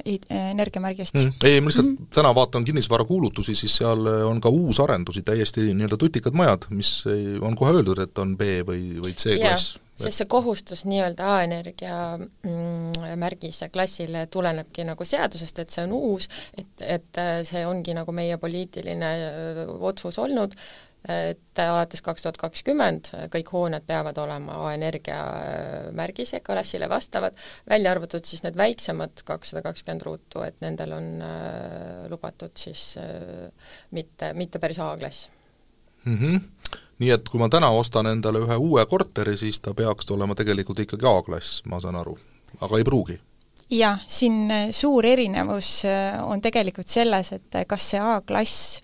ehit-, 0.03 0.29
energiamärgist 0.29 1.15
mm. 1.15 1.27
-hmm. 1.27 1.47
ei, 1.47 1.61
ma 1.61 1.67
lihtsalt 1.67 1.87
mm 1.87 1.95
-hmm. 1.95 2.13
täna 2.15 2.35
vaatan 2.35 2.65
kinnisvarakuulutusi, 2.65 3.55
siis 3.55 3.75
seal 3.75 4.05
on 4.05 4.41
ka 4.41 4.49
uusarendusi, 4.49 5.21
täiesti 5.21 5.73
nii-öelda 5.73 5.97
tutikad 5.97 6.33
majad, 6.33 6.69
mis 6.69 7.03
on 7.41 7.55
kohe 7.55 7.73
öeldud, 7.73 7.99
et 7.99 8.17
on 8.17 8.37
B 8.37 8.41
või, 8.41 9.01
või 9.01 9.13
C-klass 9.13 9.79
sest 9.99 10.21
see 10.21 10.29
kohustus 10.31 10.83
nii-öelda 10.87 11.29
A-energia 11.35 11.95
mm, 12.17 13.15
märgise 13.19 13.69
klassile 13.73 14.25
tulenebki 14.31 14.85
nagu 14.87 15.07
seadusest, 15.07 15.63
et 15.63 15.73
see 15.73 15.85
on 15.87 15.95
uus, 15.97 16.29
et, 16.57 16.69
et 16.79 17.21
äh, 17.21 17.39
see 17.47 17.65
ongi 17.67 17.95
nagu 17.97 18.13
meie 18.15 18.37
poliitiline 18.41 19.09
äh, 19.15 19.63
otsus 19.91 20.19
olnud, 20.21 20.55
et 21.09 21.61
alates 21.63 22.01
kaks 22.03 22.25
tuhat 22.25 22.37
kakskümmend 22.41 23.13
kõik 23.31 23.53
hooned 23.55 23.85
peavad 23.87 24.17
olema 24.19 24.57
A-energia 24.67 25.19
äh, 25.23 25.89
märgise 25.95 26.41
klassile 26.43 26.89
vastavad, 26.91 27.39
välja 27.69 27.93
arvatud 27.95 28.27
siis 28.27 28.43
need 28.43 28.59
väiksemad, 28.59 29.23
kakssada 29.27 29.63
kakskümmend 29.67 30.03
ruutu, 30.07 30.43
et 30.43 30.59
nendel 30.63 30.95
on 30.97 31.09
lubatud 32.11 32.55
siis 32.59 32.91
mitte, 33.95 34.33
mitte 34.35 34.59
päris 34.59 34.79
A-klass 34.83 35.29
mm. 36.05 36.17
-hmm 36.17 36.87
nii 36.99 37.13
et 37.15 37.29
kui 37.29 37.39
ma 37.39 37.49
täna 37.49 37.71
ostan 37.75 38.07
endale 38.11 38.43
ühe 38.43 38.59
uue 38.59 38.85
korteri, 38.85 39.37
siis 39.37 39.59
ta 39.63 39.73
peaks 39.73 40.11
olema 40.11 40.35
tegelikult 40.35 40.79
ikkagi 40.83 41.07
A-klass, 41.07 41.63
ma 41.65 41.79
saan 41.79 41.99
aru, 41.99 42.17
aga 42.61 42.77
ei 42.77 42.87
pruugi? 42.87 43.19
jah, 43.69 43.99
siin 44.07 44.49
äh, 44.51 44.71
suur 44.71 45.05
erinevus 45.05 45.83
äh, 45.85 46.17
on 46.25 46.41
tegelikult 46.41 46.89
selles, 46.89 47.31
et 47.35 47.55
äh, 47.55 47.67
kas 47.69 47.85
see 47.91 48.01
A-klass 48.01 48.79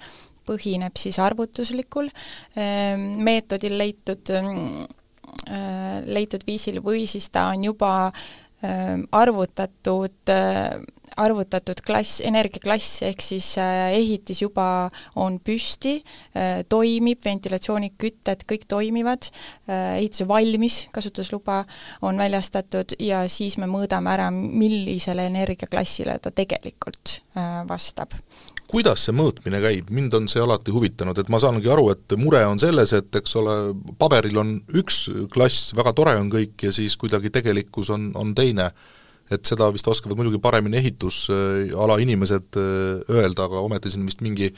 põhineb 0.46 0.94
siis 1.02 1.18
arvutuslikul 1.18 2.06
meetodil 3.26 3.80
leitud, 3.80 4.30
leitud 6.06 6.44
viisil 6.46 6.78
või 6.86 7.08
siis 7.10 7.32
ta 7.34 7.48
on 7.50 7.64
juba 7.66 7.90
arvutatud 9.10 10.34
arvutatud 11.22 11.80
klass, 11.86 12.20
energiaklass, 12.26 13.02
ehk 13.08 13.24
siis 13.24 13.54
äh, 13.62 13.96
ehitis 13.96 14.42
juba 14.44 14.90
on 15.22 15.40
püsti, 15.44 15.98
äh, 16.36 16.64
toimib, 16.70 17.22
ventilatsioonid, 17.26 17.96
kütted, 18.02 18.44
kõik 18.50 18.68
toimivad, 18.72 19.30
äh, 19.70 19.98
ehitus 20.00 20.26
on 20.26 20.32
valmis, 20.34 20.80
kasutusluba 20.96 21.62
on 22.06 22.20
väljastatud 22.20 22.98
ja 23.00 23.26
siis 23.32 23.60
me 23.62 23.70
mõõdame 23.72 24.12
ära, 24.12 24.32
millisele 24.32 25.30
energiaklassile 25.32 26.20
ta 26.22 26.32
tegelikult 26.36 27.20
vastab. 27.68 28.14
Kuidas 28.66 29.04
see 29.06 29.14
mõõtmine 29.14 29.60
käib, 29.62 29.90
mind 29.94 30.16
on 30.18 30.28
see 30.32 30.42
alati 30.42 30.74
huvitanud, 30.74 31.20
et 31.22 31.30
ma 31.30 31.38
saangi 31.42 31.70
aru, 31.70 31.90
et 31.94 32.16
mure 32.18 32.42
on 32.50 32.60
selles, 32.60 32.96
et 32.98 33.18
eks 33.20 33.36
ole, 33.38 33.56
paberil 34.00 34.40
on 34.42 34.56
üks 34.80 35.04
klass, 35.34 35.70
väga 35.78 35.94
tore 35.98 36.16
on 36.18 36.32
kõik, 36.34 36.56
ja 36.66 36.74
siis 36.76 36.98
kuidagi 36.98 37.30
tegelikkus 37.36 37.92
on, 37.94 38.10
on 38.18 38.34
teine 38.38 38.72
et 39.32 39.46
seda 39.48 39.72
vist 39.74 39.88
oskavad 39.90 40.20
muidugi 40.20 40.42
paremini 40.42 40.78
ehitusala 40.82 41.98
inimesed 42.02 42.60
äh, 42.62 43.16
öelda, 43.16 43.48
aga 43.50 43.64
ometi 43.66 43.94
siin 43.94 44.06
vist 44.06 44.22
mingi 44.26 44.52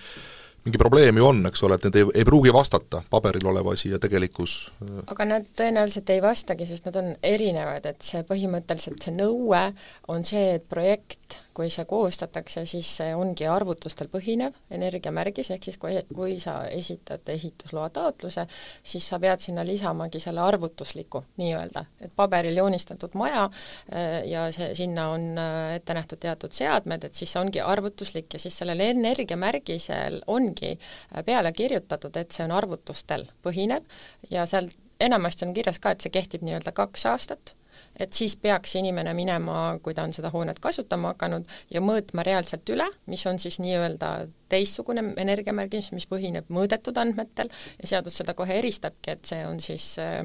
mingi 0.67 0.79
probleem 0.81 1.15
ju 1.15 1.23
on, 1.23 1.45
eks 1.47 1.61
ole, 1.63 1.77
et 1.77 1.85
need 1.87 1.97
ei, 2.01 2.05
ei 2.21 2.25
pruugi 2.27 2.51
vastata 2.51 2.99
paberil 3.11 3.45
oleva 3.47 3.71
asi 3.77 3.93
ja 3.93 3.99
tegelikkus 4.03 4.57
äh. 4.83 4.97
aga 5.13 5.27
nad 5.29 5.47
tõenäoliselt 5.55 6.11
ei 6.11 6.23
vastagi, 6.23 6.67
sest 6.67 6.89
nad 6.89 6.99
on 6.99 7.13
erinevad, 7.23 7.87
et 7.87 8.03
see 8.03 8.25
põhimõtteliselt 8.27 9.07
see 9.07 9.15
nõue 9.15 9.63
on 10.11 10.27
see, 10.27 10.57
et 10.57 10.67
projekt 10.67 11.39
kui 11.57 11.71
see 11.73 11.85
koostatakse, 11.89 12.63
siis 12.69 12.89
see 12.99 13.15
ongi 13.17 13.47
arvutustel 13.49 14.09
põhinev 14.13 14.55
energiamärgis, 14.73 15.49
ehk 15.55 15.65
siis 15.65 15.79
kui, 15.81 15.95
kui 16.13 16.37
sa 16.41 16.59
esitad 16.69 17.25
ehitusloa 17.33 17.89
taotluse, 17.95 18.45
siis 18.85 19.07
sa 19.09 19.17
pead 19.23 19.41
sinna 19.41 19.65
lisamagi 19.65 20.21
selle 20.21 20.43
arvutusliku 20.45 21.23
nii-öelda, 21.41 21.85
et 22.05 22.13
paberil 22.15 22.61
joonistatud 22.61 23.17
maja 23.17 23.47
äh, 23.47 24.21
ja 24.29 24.47
see, 24.53 24.69
sinna 24.77 25.09
on 25.15 25.29
äh, 25.41 25.75
ette 25.79 25.97
nähtud 25.97 26.21
teatud 26.21 26.53
seadmed, 26.53 27.07
et 27.07 27.17
siis 27.17 27.33
see 27.33 27.41
ongi 27.41 27.63
arvutuslik 27.63 28.37
ja 28.37 28.41
siis 28.41 28.57
sellel 28.61 28.85
energiamärgisel 28.85 30.21
ongi 30.27 30.75
äh, 30.75 31.23
peale 31.25 31.53
kirjutatud, 31.57 32.21
et 32.21 32.37
see 32.37 32.45
on 32.45 32.53
arvutustel 32.57 33.25
põhinev 33.45 33.87
ja 34.29 34.45
seal 34.45 34.69
enamasti 35.01 35.45
on 35.45 35.57
kirjas 35.57 35.81
ka, 35.81 35.93
et 35.93 36.05
see 36.05 36.13
kehtib 36.13 36.45
nii-öelda 36.45 36.73
kaks 36.75 37.05
aastat 37.09 37.57
et 37.99 38.13
siis 38.13 38.35
peaks 38.37 38.75
inimene 38.79 39.13
minema, 39.17 39.77
kui 39.83 39.95
ta 39.97 40.05
on 40.07 40.13
seda 40.13 40.31
hoonet 40.33 40.59
kasutama 40.63 41.13
hakanud, 41.15 41.47
ja 41.73 41.81
mõõtma 41.81 42.25
reaalselt 42.27 42.69
üle, 42.73 42.87
mis 43.11 43.25
on 43.29 43.39
siis 43.41 43.59
nii-öelda 43.63 44.11
teistsugune 44.49 45.03
energiamärgis, 45.19 45.91
mis 45.95 46.07
põhineb 46.07 46.47
mõõdetud 46.53 46.97
andmetel 47.01 47.51
ja 47.81 47.95
seadus 47.95 48.21
seda 48.21 48.37
kohe 48.37 48.59
eristabki, 48.61 49.17
et 49.17 49.27
see 49.27 49.43
on 49.47 49.59
siis 49.63 49.95
äh, 50.01 50.23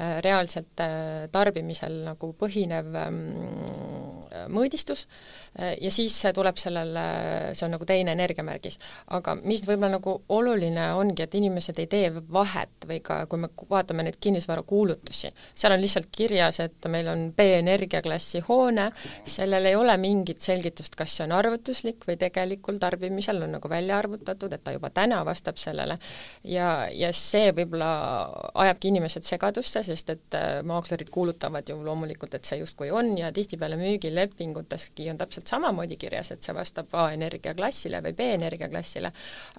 Äh, 0.00 0.22
reaalselt 0.24 0.80
äh, 0.80 1.28
tarbimisel 1.28 1.98
nagu 2.06 2.30
põhinev 2.40 2.94
ähm, 2.96 3.18
mõõdistus. 4.48 5.02
äh, 5.04 5.51
ja 5.58 5.90
siis 5.92 6.16
tuleb 6.34 6.56
sellele, 6.56 7.02
see 7.52 7.66
on 7.66 7.74
nagu 7.76 7.86
teine 7.88 8.14
energiamärgis. 8.16 8.78
aga 9.12 9.34
mis 9.42 9.64
võib-olla 9.66 9.98
nagu 9.98 10.14
oluline 10.32 10.86
ongi, 10.96 11.22
et 11.22 11.34
inimesed 11.34 11.78
ei 11.82 11.88
tee 11.90 12.10
vahet 12.32 12.86
või 12.88 13.00
ka 13.04 13.22
kui 13.26 13.42
me 13.42 13.50
vaatame 13.70 14.06
neid 14.06 14.16
kinnisvarakuulutusi, 14.22 15.32
seal 15.54 15.74
on 15.74 15.82
lihtsalt 15.82 16.08
kirjas, 16.12 16.60
et 16.64 16.88
meil 16.88 17.08
on 17.12 17.26
B-energiaklassi 17.36 18.44
hoone, 18.48 18.88
sellel 19.28 19.68
ei 19.68 19.76
ole 19.76 19.96
mingit 20.00 20.40
selgitust, 20.40 20.96
kas 20.96 21.18
see 21.18 21.26
on 21.26 21.36
arvutuslik 21.36 22.06
või 22.08 22.16
tegelikul 22.20 22.80
tarbimisel 22.82 23.42
on 23.44 23.56
nagu 23.58 23.68
välja 23.68 23.98
arvutatud, 24.00 24.52
et 24.52 24.64
ta 24.64 24.72
juba 24.72 24.90
täna 24.90 25.20
vastab 25.28 25.60
sellele 25.60 25.98
ja, 26.48 26.88
ja 26.88 27.12
see 27.16 27.52
võib-olla 27.56 27.92
ajabki 28.64 28.92
inimesed 28.92 29.28
segadusse, 29.28 29.84
sest 29.86 30.16
et 30.16 30.38
maaklerid 30.68 31.10
kuulutavad 31.12 31.68
ju 31.68 31.78
loomulikult, 31.84 32.34
et 32.34 32.48
see 32.48 32.60
justkui 32.62 32.90
on 32.94 33.12
ja 33.18 33.32
tihtipeale 33.34 33.76
müügilepinguteski 33.80 35.10
on 35.12 35.20
täpselt 35.20 35.41
samamoodi 35.50 35.96
kirjas, 36.00 36.32
et 36.34 36.42
see 36.42 36.54
vastab 36.56 36.92
A 36.98 37.08
energiaklassile 37.14 38.02
või 38.04 38.16
B 38.18 38.28
energiaklassile, 38.36 39.12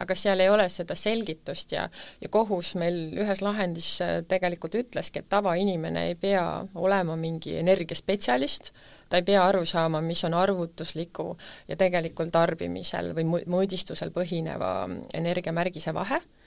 aga 0.03 0.17
seal 0.17 0.43
ei 0.43 0.49
ole 0.49 0.67
seda 0.69 0.95
selgitust 0.95 1.75
ja, 1.75 1.87
ja 2.21 2.29
kohus 2.33 2.73
meil 2.79 3.17
ühes 3.23 3.43
lahendis 3.45 3.95
tegelikult 4.29 4.75
ütleski, 4.79 5.23
et 5.23 5.29
tavainimene 5.29 6.07
ei 6.11 6.15
pea 6.19 6.45
olema 6.75 7.17
mingi 7.19 7.57
energiaspetsialist, 7.59 8.71
ta 9.09 9.19
ei 9.19 9.27
pea 9.27 9.43
aru 9.45 9.65
saama, 9.65 10.01
mis 10.01 10.23
on 10.25 10.33
arvutusliku 10.37 11.33
ja 11.67 11.77
tegelikul 11.79 12.31
tarbimisel 12.33 13.13
või 13.17 13.27
mõõdistusel 13.45 14.13
põhineva 14.15 14.73
energiamärgise 15.13 15.93
vahe. 15.93 16.21
Äh, 16.23 16.42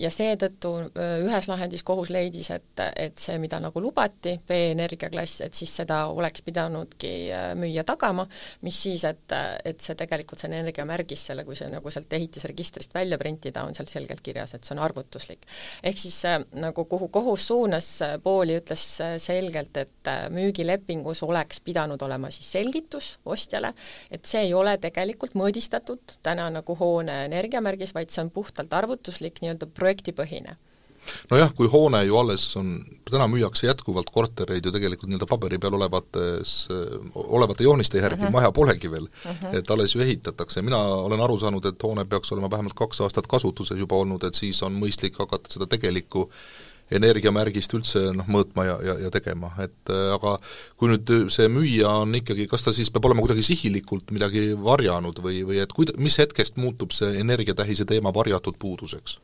ja 0.00 0.08
seetõttu 0.12 0.70
äh, 0.80 1.18
ühes 1.24 1.48
lahendis 1.50 1.82
kohus 1.84 2.10
leidis, 2.14 2.48
et, 2.54 2.80
et 2.96 3.18
see, 3.20 3.36
mida 3.42 3.58
nagu 3.60 3.80
lubati, 3.82 4.38
B-energiaklass, 4.48 5.42
et 5.44 5.56
siis 5.56 5.74
seda 5.82 6.04
oleks 6.12 6.44
pidanudki 6.46 7.12
äh, 7.28 7.50
müüja 7.58 7.84
tagama, 7.84 8.24
mis 8.64 8.78
siis, 8.86 9.04
et, 9.08 9.34
et 9.64 9.84
see 9.84 9.96
tegelikult, 10.00 10.40
see 10.40 10.48
energiamärgis, 10.48 11.26
selle, 11.30 11.44
kui 11.44 11.58
see 11.58 11.68
nagu 11.72 11.92
sealt 11.92 12.12
ehitisregistrist 12.16 12.94
välja 12.96 13.18
printida, 13.20 13.66
on 13.66 13.76
seal 13.76 13.90
selgelt 13.90 14.24
kirjas, 14.24 14.56
et 14.56 14.64
see 14.64 14.76
on 14.76 14.82
arvutuslik. 14.84 15.44
ehk 15.82 16.00
siis 16.00 16.22
nagu 16.56 16.86
kuhu 16.88 17.10
kohus 17.12 17.46
suunas 17.48 17.90
pooli, 18.24 18.56
ütles 18.60 18.84
selgelt, 19.22 19.76
et 19.76 20.12
müügilepingus 20.32 21.22
oleks 21.26 21.60
pidanud 21.64 22.02
olema 22.02 22.30
siis 22.32 22.50
selgitus 22.56 23.18
ostjale, 23.24 23.74
et 24.10 24.24
see 24.28 24.46
ei 24.48 24.54
ole 24.54 24.76
tegelikult 24.80 25.36
mõõdistatud 25.38 26.16
täna 26.24 26.48
nagu 26.52 26.76
hoone 26.78 27.24
energiamärgis, 27.28 27.94
vaid 27.94 28.12
see 28.12 28.24
on 28.24 28.32
puhtalt 28.34 28.72
arvutuslik, 28.74 29.33
kõik 29.34 29.42
nii-öelda 29.44 29.70
projektipõhine 29.74 30.56
nojah, 31.30 31.50
kui 31.56 31.68
hoone 31.68 32.00
ju 32.06 32.16
alles 32.16 32.46
on, 32.56 32.76
täna 33.10 33.26
müüakse 33.28 33.66
jätkuvalt 33.66 34.10
kortereid 34.12 34.64
ju 34.64 34.72
tegelikult 34.72 35.10
nii-öelda 35.10 35.28
paberi 35.28 35.58
peal 35.60 35.76
olevates, 35.76 36.54
olevate 37.14 37.66
jooniste 37.66 38.00
järgi 38.00 38.22
uh, 38.22 38.28
mhm. 38.28 38.28
-huh. 38.28 38.40
maja 38.40 38.52
polegi 38.52 38.90
veel 38.90 39.04
uh, 39.04 39.30
mhm. 39.30 39.46
-huh. 39.46 39.58
et 39.58 39.70
alles 39.70 39.94
ju 39.94 40.00
ehitatakse, 40.00 40.62
mina 40.62 40.78
olen 40.78 41.20
aru 41.20 41.38
saanud, 41.38 41.64
et 41.64 41.82
hoone 41.82 42.04
peaks 42.04 42.32
olema 42.32 42.50
vähemalt 42.50 42.74
kaks 42.74 43.00
aastat 43.00 43.26
kasutuses 43.26 43.78
juba 43.78 43.96
olnud, 43.96 44.24
et 44.24 44.34
siis 44.34 44.62
on 44.62 44.72
mõistlik 44.72 45.18
hakata 45.18 45.52
seda 45.52 45.66
tegelikku 45.66 46.30
energiamärgist 46.98 47.74
üldse 47.76 48.06
noh, 48.16 48.28
mõõtma 48.30 48.66
ja, 48.68 48.78
ja, 48.88 48.96
ja 49.06 49.12
tegema, 49.14 49.52
et 49.64 49.92
aga 49.92 50.36
kui 50.80 50.92
nüüd 50.92 51.12
see 51.34 51.50
müüja 51.52 51.92
on 52.04 52.14
ikkagi, 52.20 52.48
kas 52.50 52.66
ta 52.66 52.74
siis 52.76 52.92
peab 52.94 53.08
olema 53.10 53.24
kuidagi 53.24 53.44
sihilikult 53.46 54.14
midagi 54.14 54.50
varjanud 54.58 55.20
või, 55.24 55.42
või 55.48 55.62
et 55.64 55.74
kuid-, 55.76 55.94
mis 56.00 56.18
hetkest 56.20 56.60
muutub 56.60 56.94
see 56.96 57.18
energiatähise 57.20 57.86
teema 57.88 58.14
varjatud 58.14 58.58
puuduseks? 58.60 59.18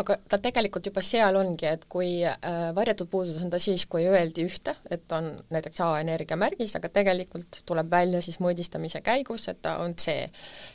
Aga 0.00 0.16
ta 0.28 0.38
tegelikult 0.40 0.86
juba 0.88 1.02
seal 1.04 1.36
ongi, 1.36 1.66
et 1.68 1.84
kui 1.92 2.22
äh, 2.24 2.70
varjatud 2.76 3.10
puudus 3.12 3.36
on 3.44 3.50
ta 3.52 3.58
siis, 3.60 3.84
kui 3.90 4.06
öeldi 4.08 4.46
ühte, 4.48 4.74
et 4.90 5.12
on 5.12 5.28
näiteks 5.52 5.82
A 5.84 5.90
energiamärgis, 6.00 6.76
aga 6.78 6.88
tegelikult 6.92 7.60
tuleb 7.68 7.90
välja 7.92 8.22
siis 8.24 8.38
mõõdistamise 8.40 9.02
käigus, 9.04 9.44
et 9.52 9.60
ta 9.64 9.76
on 9.84 9.94
C. 10.00 10.14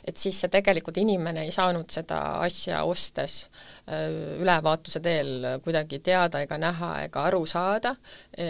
et 0.04 0.16
siis 0.16 0.38
see 0.38 0.52
tegelikult 0.52 1.00
inimene 1.02 1.42
ei 1.46 1.50
saanud 1.54 1.90
seda 1.90 2.20
asja 2.44 2.84
ostes 2.86 3.48
äh, 3.90 4.06
ülevaatuse 4.38 5.02
teel 5.02 5.48
kuidagi 5.64 5.98
teada 6.04 6.44
ega 6.46 6.60
näha 6.60 6.92
ega 7.08 7.26
aru 7.26 7.42
saada, 7.48 7.96
e, 8.30 8.46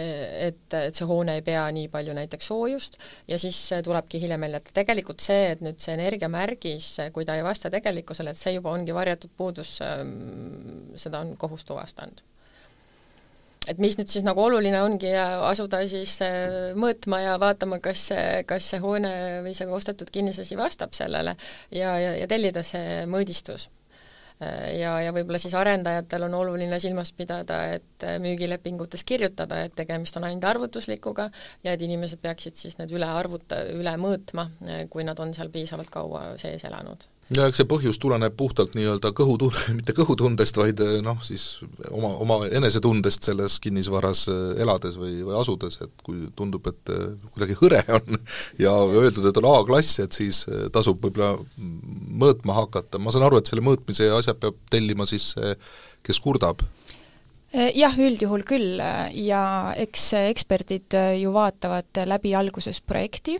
et, 0.49 0.61
et 0.77 0.95
see 0.95 1.09
hoone 1.09 1.39
ei 1.39 1.45
pea 1.45 1.65
nii 1.73 1.89
palju 1.89 2.13
näiteks 2.13 2.51
soojust 2.51 2.99
ja 3.27 3.39
siis 3.41 3.57
tulebki 3.85 4.21
hiljem 4.21 4.45
välja, 4.45 4.61
et 4.61 4.73
tegelikult 4.75 5.25
see, 5.25 5.49
et 5.55 5.65
nüüd 5.65 5.81
see 5.81 5.97
energiamärgis, 5.97 6.91
kui 7.15 7.25
ta 7.25 7.39
ei 7.39 7.45
vasta 7.45 7.73
tegelikkusele, 7.73 8.35
et 8.35 8.39
see 8.39 8.53
juba 8.59 8.73
ongi 8.75 8.93
varjatud 8.93 9.33
puudus 9.37 9.79
ähm, 9.85 10.58
seda 10.95 11.23
on 11.23 11.37
kohus 11.37 11.65
tuvastanud. 11.65 12.21
et 13.67 13.77
mis 13.77 13.97
nüüd 13.99 14.09
siis 14.09 14.23
nagu 14.25 14.41
oluline 14.41 14.79
ongi 14.81 15.11
asuda 15.19 15.83
siis 15.87 16.15
äh, 16.25 16.71
mõõtma 16.79 17.19
ja 17.21 17.33
vaatama, 17.41 17.77
kas 17.83 18.07
see, 18.11 18.29
kas 18.49 18.69
see 18.71 18.79
hoone 18.81 19.11
või 19.45 19.53
see 19.57 19.67
ostetud 19.67 20.09
kinnisasi 20.11 20.57
vastab 20.57 20.95
sellele 20.97 21.35
ja, 21.71 21.97
ja, 21.99 22.15
ja 22.17 22.29
tellida 22.31 22.63
see 22.65 23.03
mõõdistus 23.11 23.67
äh, 24.41 24.79
ja, 24.79 24.95
ja 25.03 25.13
võib-olla 25.13 25.41
siis 25.43 25.53
arendajatel 25.59 26.25
on 26.29 26.39
oluline 26.39 26.79
silmas 26.79 27.11
pidada, 27.13 27.61
et 27.75 28.07
äh, 28.07 28.17
müügilepingutes 28.23 29.03
kirjutada, 29.03 29.61
et 29.67 29.75
tegemist 29.77 30.17
on 30.17 30.25
ainult 30.31 30.49
arvutuslikuga 30.49 31.29
ja 31.67 31.75
et 31.75 31.85
inimesed 31.85 32.23
peaksid 32.23 32.57
siis 32.57 32.79
need 32.81 32.95
üle 32.95 33.11
arvuta, 33.11 33.61
üle 33.75 33.93
mõõtma, 34.01 34.49
kui 34.89 35.05
nad 35.05 35.19
on 35.19 35.35
seal 35.37 35.53
piisavalt 35.53 35.93
kaua 35.93 36.25
sees 36.41 36.65
elanud 36.65 37.09
ja 37.35 37.45
eks 37.49 37.59
see 37.61 37.67
põhjus 37.69 37.99
tuleneb 38.01 38.33
puhtalt 38.37 38.73
nii-öelda 38.77 39.11
kõhutun-, 39.17 39.57
mitte 39.77 39.93
kõhutundest, 39.97 40.57
vaid 40.59 40.81
eh, 40.85 40.97
noh, 41.05 41.19
siis 41.25 41.61
oma, 41.89 42.11
oma 42.25 42.39
enesetundest 42.47 43.27
selles 43.29 43.59
kinnisvaras 43.63 44.25
eh, 44.31 44.63
elades 44.65 44.97
või, 44.99 45.19
või 45.25 45.37
asudes, 45.39 45.79
et 45.85 45.93
kui 46.05 46.25
tundub, 46.39 46.65
et 46.71 46.93
eh, 46.95 47.05
kuidagi 47.35 47.59
hõre 47.61 47.83
on 47.99 48.17
ja 48.65 48.73
öeldud, 48.87 49.29
et 49.29 49.41
on 49.41 49.49
A-klass, 49.53 49.99
et 50.03 50.15
siis 50.15 50.45
tasub 50.73 51.01
võib-olla 51.03 51.35
mõõtma 52.19 52.57
hakata, 52.63 53.01
ma 53.01 53.13
saan 53.13 53.27
aru, 53.27 53.39
et 53.39 53.51
selle 53.51 53.65
mõõtmise 53.65 54.09
asja 54.15 54.35
peab 54.37 54.57
tellima 54.73 55.07
siis 55.09 55.33
see, 55.35 55.55
kes 56.05 56.21
kurdab 56.23 56.63
jah, 57.49 57.95
üldjuhul 57.97 58.43
küll 58.47 58.77
ja 58.79 59.41
eks 59.79 60.03
eksperdid 60.19 60.93
äh, 60.97 61.13
ju 61.21 61.31
vaatavad 61.33 62.01
läbi 62.05 62.35
alguses 62.37 62.81
projekti, 62.85 63.37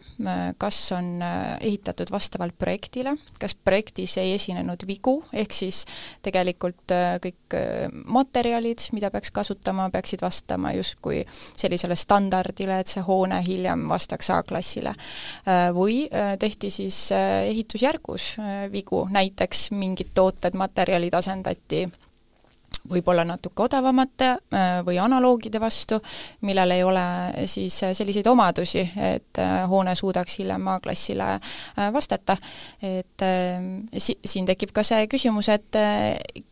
kas 0.57 0.79
on 0.95 1.21
ehitatud 1.21 2.09
vastavalt 2.11 2.57
projektile, 2.57 3.15
kas 3.39 3.53
projektis 3.53 4.17
ei 4.21 4.33
esinenud 4.33 4.85
vigu, 4.89 5.19
ehk 5.33 5.53
siis 5.53 5.83
tegelikult 6.25 6.93
kõik 7.23 7.57
materjalid, 8.09 8.89
mida 8.97 9.11
peaks 9.13 9.31
kasutama, 9.35 9.89
peaksid 9.93 10.23
vastama 10.25 10.73
justkui 10.77 11.21
sellisele 11.57 11.97
standardile, 11.99 12.79
et 12.81 12.91
see 12.91 13.03
hoone 13.05 13.39
hiljem 13.45 13.87
vastaks 13.89 14.29
A-klassile. 14.33 14.93
Või 15.75 16.03
tehti 16.41 16.69
siis 16.73 16.99
ehitusjärgus 17.13 18.35
vigu, 18.73 19.05
näiteks 19.13 19.69
mingid 19.77 20.13
tooted, 20.17 20.57
materjalid 20.59 21.17
asendati 21.17 21.87
võib-olla 22.89 23.25
natuke 23.27 23.65
odavamate 23.65 24.29
äh, 24.29 24.67
või 24.85 24.99
analoogide 25.01 25.59
vastu, 25.61 25.99
millel 26.47 26.75
ei 26.75 26.83
ole 26.83 27.05
siis 27.49 27.75
selliseid 27.79 28.27
omadusi, 28.27 28.83
et 29.09 29.41
äh, 29.41 29.63
hoone 29.69 29.95
suudaks 29.95 30.39
hiljem 30.39 30.67
A-klassile 30.75 31.29
äh, 31.35 31.89
vastata. 31.93 32.37
et 32.81 33.23
si-, 33.97 34.17
siin 34.25 34.45
tekib 34.45 34.71
ka 34.73 34.83
see 34.83 35.07
küsimus, 35.11 35.49
et 35.49 35.75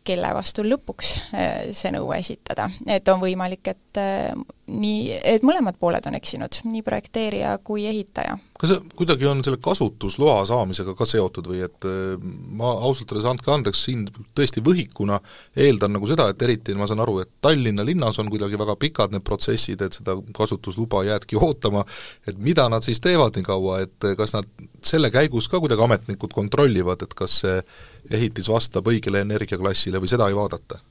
kelle 0.04 0.30
vastu 0.34 0.64
lõpuks 0.66 1.14
see 1.72 1.92
nõue 1.94 2.18
esitada, 2.18 2.68
et 2.86 3.08
on 3.08 3.20
võimalik, 3.22 3.72
et 3.72 4.02
nii, 4.68 5.18
et 5.24 5.44
mõlemad 5.46 5.78
pooled 5.80 6.04
on 6.08 6.16
eksinud, 6.18 6.60
nii 6.68 6.82
projekteerija 6.86 7.56
kui 7.64 7.86
ehitaja. 7.88 8.36
kas 8.58 8.72
see 8.72 8.80
kuidagi 8.98 9.26
on 9.30 9.40
selle 9.46 9.60
kasutusloa 9.62 10.42
saamisega 10.48 10.94
ka 10.98 11.06
seotud 11.06 11.46
või 11.50 11.62
et 11.64 11.86
ma 12.58 12.72
ausalt 12.88 13.12
öeldes, 13.12 13.28
andke 13.30 13.52
andeks, 13.54 13.84
siin 13.86 14.04
tõesti 14.36 14.62
võhikuna 14.64 15.20
eeldan 15.56 15.94
nagu 15.94 16.10
seda, 16.10 16.28
et 16.32 16.42
eriti 16.42 16.74
ma 16.78 16.88
saan 16.90 17.04
aru, 17.04 17.20
et 17.22 17.30
Tallinna 17.44 17.86
linnas 17.86 18.18
on 18.18 18.30
kuidagi 18.32 18.58
väga 18.58 18.76
pikad 18.80 19.14
need 19.14 19.24
protsessid, 19.26 19.82
et 19.86 20.00
seda 20.00 20.18
kasutusluba 20.36 21.04
jäädki 21.06 21.38
ootama, 21.38 21.84
et 22.26 22.38
mida 22.38 22.68
nad 22.68 22.84
siis 22.86 23.00
teevad 23.04 23.38
nii 23.38 23.46
kaua, 23.46 23.80
et 23.86 24.10
kas 24.18 24.34
nad 24.36 24.50
selle 24.84 25.12
käigus 25.14 25.48
ka 25.48 25.62
kuidagi 25.62 25.86
ametnikud 25.86 26.34
kontrollivad, 26.34 27.06
et 27.06 27.14
kas 27.18 27.40
see 27.44 27.58
ehitis 28.10 28.50
vastab 28.50 28.90
õigele 28.90 29.22
energiaklassile 29.24 30.02
või 30.02 30.10
seda 30.10 30.28
ei 30.28 30.38
vaadata? 30.38 30.82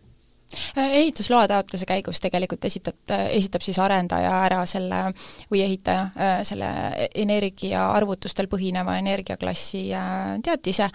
Äh, 0.78 0.92
ehitusloa 1.02 1.48
taotluse 1.48 1.86
käigus 1.86 2.22
tegelikult 2.24 2.66
esitab, 2.66 2.96
esitab 3.30 3.66
siis 3.66 3.80
arendaja 3.84 4.32
ära 4.46 4.62
selle 4.70 5.02
või 5.52 5.64
ehitaja 5.66 6.06
äh, 6.16 6.36
selle 6.48 6.70
energia 7.16 7.90
arvutustel 7.92 8.48
põhineva 8.52 8.96
energiaklassi 9.02 9.84
äh, 9.96 10.38
teatise 10.44 10.88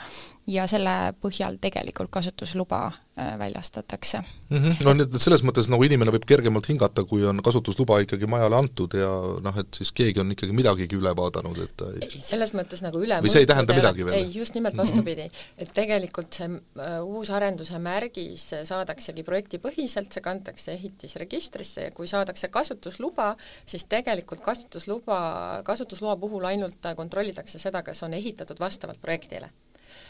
ja 0.51 0.65
selle 0.71 1.15
põhjal 1.23 1.57
tegelikult 1.63 2.11
kasutusluba 2.11 2.81
äh, 2.89 3.39
väljastatakse 3.39 4.19
mm. 4.19 4.57
-hmm. 4.57 4.85
No 4.85 4.95
nii, 4.97 5.07
et 5.07 5.23
selles 5.23 5.45
mõttes 5.47 5.69
nagu 5.71 5.85
inimene 5.87 6.11
võib 6.11 6.27
kergemalt 6.27 6.67
hingata, 6.69 7.05
kui 7.07 7.23
on 7.27 7.43
kasutusluba 7.43 8.01
ikkagi 8.03 8.27
majale 8.27 8.59
antud 8.59 8.97
ja 8.99 9.11
noh, 9.43 9.59
et 9.63 9.79
siis 9.79 9.93
keegi 9.93 10.21
on 10.21 10.35
ikkagi 10.35 10.53
midagigi 10.53 10.99
üle 10.99 11.15
vaadanud, 11.17 11.63
et 11.63 11.87
ei 12.03 12.11
selles 12.19 12.55
mõttes 12.59 12.83
nagu 12.83 12.99
üle 12.99 13.21
või 13.23 13.31
see 13.31 13.45
ei 13.47 13.51
tähenda 13.51 13.77
midagi 13.79 14.07
veel? 14.07 14.19
ei, 14.19 14.35
just 14.35 14.59
nimelt 14.59 14.77
vastupidi. 14.77 15.31
et 15.57 15.73
tegelikult 15.75 16.35
see 16.35 16.51
uh, 16.51 16.99
uus 17.07 17.31
arenduse 17.31 17.79
märgis 17.79 18.51
saadaksegi 18.65 19.23
projektipõhiselt, 19.23 20.11
see 20.13 20.23
kantakse 20.23 20.73
ehitisregistrisse 20.75 21.89
ja 21.89 21.91
kui 21.95 22.11
saadakse 22.11 22.49
kasutusluba, 22.49 23.37
siis 23.67 23.85
tegelikult 23.85 24.43
kasutusluba, 24.43 25.63
kasutusloa 25.65 26.17
puhul 26.17 26.45
ainult 26.51 26.95
kontrollitakse 26.97 27.59
seda, 27.59 27.83
kas 27.83 28.03
on 28.03 28.15
ehitatud 28.15 28.59
vastavalt 28.59 29.01
projektile 29.01 29.53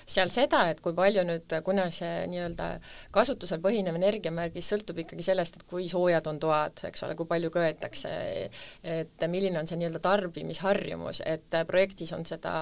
seal 0.06 0.30
seda, 0.32 0.64
et 0.72 0.80
kui 0.84 0.94
palju 0.96 1.24
nüüd, 1.26 1.56
kuna 1.64 1.88
see 1.94 2.26
nii-öelda 2.32 2.68
kasutusel 3.14 3.62
põhinev 3.64 3.98
energiamärgis 3.98 4.70
sõltub 4.72 5.02
ikkagi 5.04 5.26
sellest, 5.26 5.58
et 5.58 5.66
kui 5.68 5.88
soojad 5.90 6.30
on 6.30 6.40
toad, 6.42 6.84
eks 6.88 7.06
ole, 7.06 7.16
kui 7.18 7.28
palju 7.30 7.52
köetakse, 7.54 8.14
et 8.82 9.28
milline 9.32 9.60
on 9.60 9.68
see 9.68 9.80
nii-öelda 9.80 10.02
tarbimisharjumus, 10.04 11.22
et 11.26 11.60
projektis 11.68 12.14
on 12.16 12.26
seda 12.28 12.54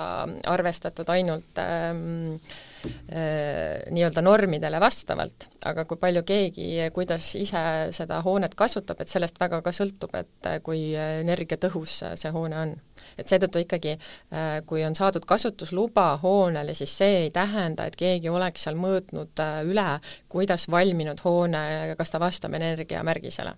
arvestatud 0.51 1.09
ainult 1.13 1.61
ähm, 1.63 2.37
äh, 2.37 2.69
nii-öelda 3.11 4.23
normidele 4.25 4.81
vastavalt, 4.81 5.49
aga 5.69 5.85
kui 5.85 5.99
palju 6.01 6.23
keegi, 6.27 6.69
kuidas 6.95 7.35
ise 7.37 7.63
seda 7.93 8.21
hoonet 8.25 8.55
kasutab, 8.59 9.03
et 9.03 9.13
sellest 9.13 9.41
väga 9.41 9.61
ka 9.65 9.73
sõltub, 9.75 10.15
et 10.17 10.51
kui 10.65 10.95
energiatõhus 10.97 11.99
see 12.21 12.33
hoone 12.35 12.61
on. 12.61 12.77
Et 13.19 13.29
seetõttu 13.29 13.63
ikkagi, 13.65 13.97
äh, 14.33 14.61
kui 14.67 14.85
on 14.87 14.95
saadud 14.97 15.25
kasutusluba 15.29 16.07
hoonele, 16.23 16.75
siis 16.75 16.93
see 17.03 17.25
ei 17.25 17.31
tähenda, 17.35 17.87
et 17.87 17.97
keegi 17.99 18.31
oleks 18.33 18.67
seal 18.67 18.79
mõõtnud 18.81 19.43
äh, 19.43 19.61
üle, 19.69 19.89
kuidas 20.33 20.69
valminud 20.71 21.21
hoone, 21.25 21.63
kas 21.99 22.15
ta 22.15 22.21
vastab 22.23 22.55
energiamärgisele. 22.59 23.55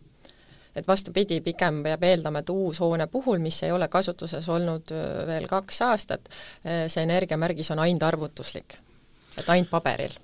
Et 0.76 0.86
vastupidi, 0.88 1.42
pigem 1.44 1.82
peab 1.84 2.04
eeldama, 2.08 2.40
et 2.40 2.50
uus 2.50 2.80
hoone 2.80 3.06
puhul, 3.12 3.42
mis 3.44 3.58
ei 3.62 3.74
ole 3.74 3.90
kasutuses 3.92 4.48
olnud 4.48 4.94
äh, 4.94 5.26
veel 5.28 5.48
kaks 5.50 5.82
aastat, 5.88 6.32
see 6.62 7.04
energiamärgis 7.04 7.70
on 7.74 7.82
ainult 7.82 8.08
arvutuslik, 8.08 8.78
et 9.38 9.48
ainult 9.48 9.70
paberil 9.70 10.20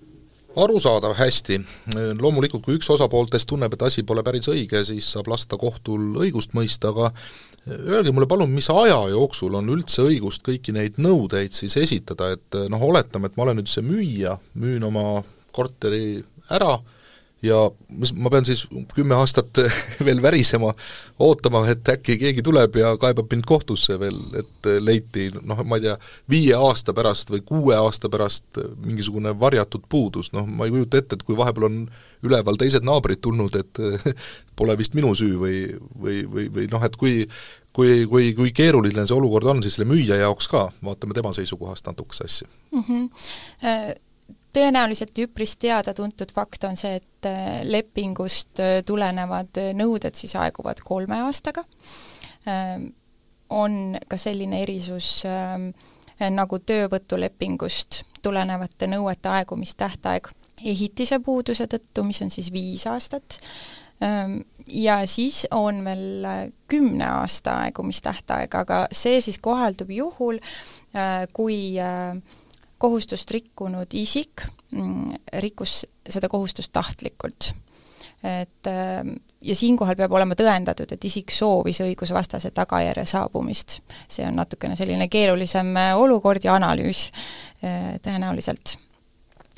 arusaadav, 0.59 1.15
hästi. 1.19 1.61
loomulikult, 2.19 2.65
kui 2.65 2.79
üks 2.79 2.89
osapooltest 2.91 3.49
tunneb, 3.51 3.75
et 3.75 3.85
asi 3.87 4.03
pole 4.07 4.25
päris 4.27 4.49
õige, 4.51 4.83
siis 4.87 5.07
saab 5.13 5.31
lasta 5.31 5.59
kohtul 5.61 6.17
õigust 6.25 6.55
mõista, 6.57 6.91
aga 6.91 7.13
öelge 7.69 8.13
mulle 8.15 8.27
palun, 8.31 8.51
mis 8.51 8.71
aja 8.73 8.99
jooksul 9.13 9.59
on 9.61 9.69
üldse 9.75 10.07
õigust 10.09 10.43
kõiki 10.47 10.75
neid 10.75 10.99
nõudeid 10.99 11.57
siis 11.57 11.77
esitada, 11.79 12.33
et 12.35 12.59
noh, 12.73 12.87
oletame, 12.91 13.29
et 13.29 13.37
ma 13.37 13.47
olen 13.47 13.61
nüüd 13.61 13.71
see 13.71 13.85
müüja, 13.87 14.39
müün 14.59 14.87
oma 14.89 15.23
korteri 15.55 16.23
ära, 16.55 16.79
ja 17.43 17.59
ma 18.15 18.31
pean 18.33 18.47
siis 18.49 18.65
kümme 18.95 19.15
aastat 19.19 19.61
veel 20.07 20.23
värisema, 20.23 20.73
ootama, 21.23 21.63
et 21.71 21.89
äkki 21.89 22.19
keegi 22.19 22.43
tuleb 22.47 22.79
ja 22.81 22.95
kaebab 23.01 23.31
mind 23.33 23.47
kohtusse 23.47 23.99
veel, 24.01 24.19
et 24.39 24.71
leiti 24.83 25.29
noh, 25.39 25.63
ma 25.65 25.79
ei 25.79 25.87
tea, 25.87 25.95
viie 26.31 26.57
aasta 26.59 26.95
pärast 26.97 27.31
või 27.35 27.45
kuue 27.47 27.79
aasta 27.79 28.11
pärast 28.11 28.61
mingisugune 28.85 29.37
varjatud 29.39 29.87
puudus, 29.89 30.33
noh 30.35 30.49
ma 30.49 30.67
ei 30.67 30.75
kujuta 30.75 30.99
ette, 30.99 31.19
et 31.19 31.27
kui 31.27 31.39
vahepeal 31.39 31.69
on 31.71 31.79
üleval 32.27 32.59
teised 32.59 32.83
naabrid 32.87 33.23
tulnud, 33.23 33.55
et 33.61 33.83
pole 34.59 34.75
vist 34.79 34.99
minu 34.99 35.15
süü 35.15 35.39
või, 35.39 35.63
või, 35.95 36.21
või, 36.27 36.51
või 36.55 36.69
noh, 36.73 36.85
et 36.85 36.99
kui 36.99 37.23
kui, 37.79 38.09
kui, 38.11 38.33
kui 38.35 38.51
keeruline 38.51 39.05
see 39.07 39.15
olukord 39.15 39.47
on 39.53 39.61
siis 39.63 39.77
selle 39.77 39.87
müüja 39.87 40.17
jaoks 40.19 40.49
ka, 40.51 40.65
vaatame 40.83 41.15
tema 41.15 41.31
seisukohast 41.37 41.87
natukese 41.87 42.27
asja. 42.27 42.49
Mm. 42.75 42.83
-hmm 42.89 44.08
tõenäoliselt 44.59 45.19
üpris 45.23 45.55
teada-tuntud 45.63 46.33
fakt 46.35 46.67
on 46.69 46.77
see, 46.79 46.99
et 46.99 47.29
äh, 47.29 47.61
lepingust 47.67 48.61
äh, 48.63 48.81
tulenevad 48.87 49.61
nõuded 49.79 50.19
siis 50.19 50.35
aeguvad 50.39 50.83
kolme 50.85 51.23
aastaga. 51.29 51.65
Ähm, 52.49 52.91
on 53.49 53.97
ka 54.09 54.19
selline 54.21 54.61
erisus 54.63 55.23
ähm, 55.25 55.71
nagu 56.19 56.59
töövõtulepingust 56.59 58.03
tulenevate 58.23 58.89
nõuete 58.91 59.31
aegumistähtaeg 59.39 60.29
ehitise 60.67 61.21
puuduse 61.25 61.69
tõttu, 61.71 62.05
mis 62.05 62.21
on 62.25 62.33
siis 62.35 62.51
viis 62.53 62.85
aastat, 62.91 63.39
ähm, 64.05 64.41
ja 64.67 65.01
siis 65.07 65.45
on 65.55 65.81
veel 65.87 66.27
äh, 66.27 66.43
kümne 66.69 67.07
aasta 67.23 67.61
aegumistähtaeg, 67.69 68.59
aga 68.59 68.83
see 68.93 69.23
siis 69.25 69.39
kohaldub 69.43 69.91
juhul, 69.95 70.43
kui 71.37 71.59
äh, 71.79 72.19
kohustust 72.79 73.31
rikkunud 73.31 73.95
isik 73.95 74.45
mm, 74.71 75.17
rikkus 75.43 75.83
seda 76.09 76.29
kohustust 76.29 76.73
tahtlikult. 76.73 77.53
et 78.23 78.67
ähm, 78.67 79.17
ja 79.43 79.55
siinkohal 79.55 79.97
peab 79.97 80.13
olema 80.13 80.35
tõendatud, 80.35 80.91
et 80.93 81.05
isik 81.05 81.31
soovis 81.31 81.81
õigusvastase 81.85 82.51
tagajärje 82.51 83.05
saabumist. 83.05 83.81
see 84.09 84.27
on 84.27 84.37
natukene 84.37 84.77
selline 84.77 85.09
keerulisem 85.09 85.77
äh, 85.77 85.95
olukord 85.97 86.45
ja 86.45 86.55
analüüs 86.55 87.09
äh, 87.63 87.97
tõenäoliselt 88.03 88.79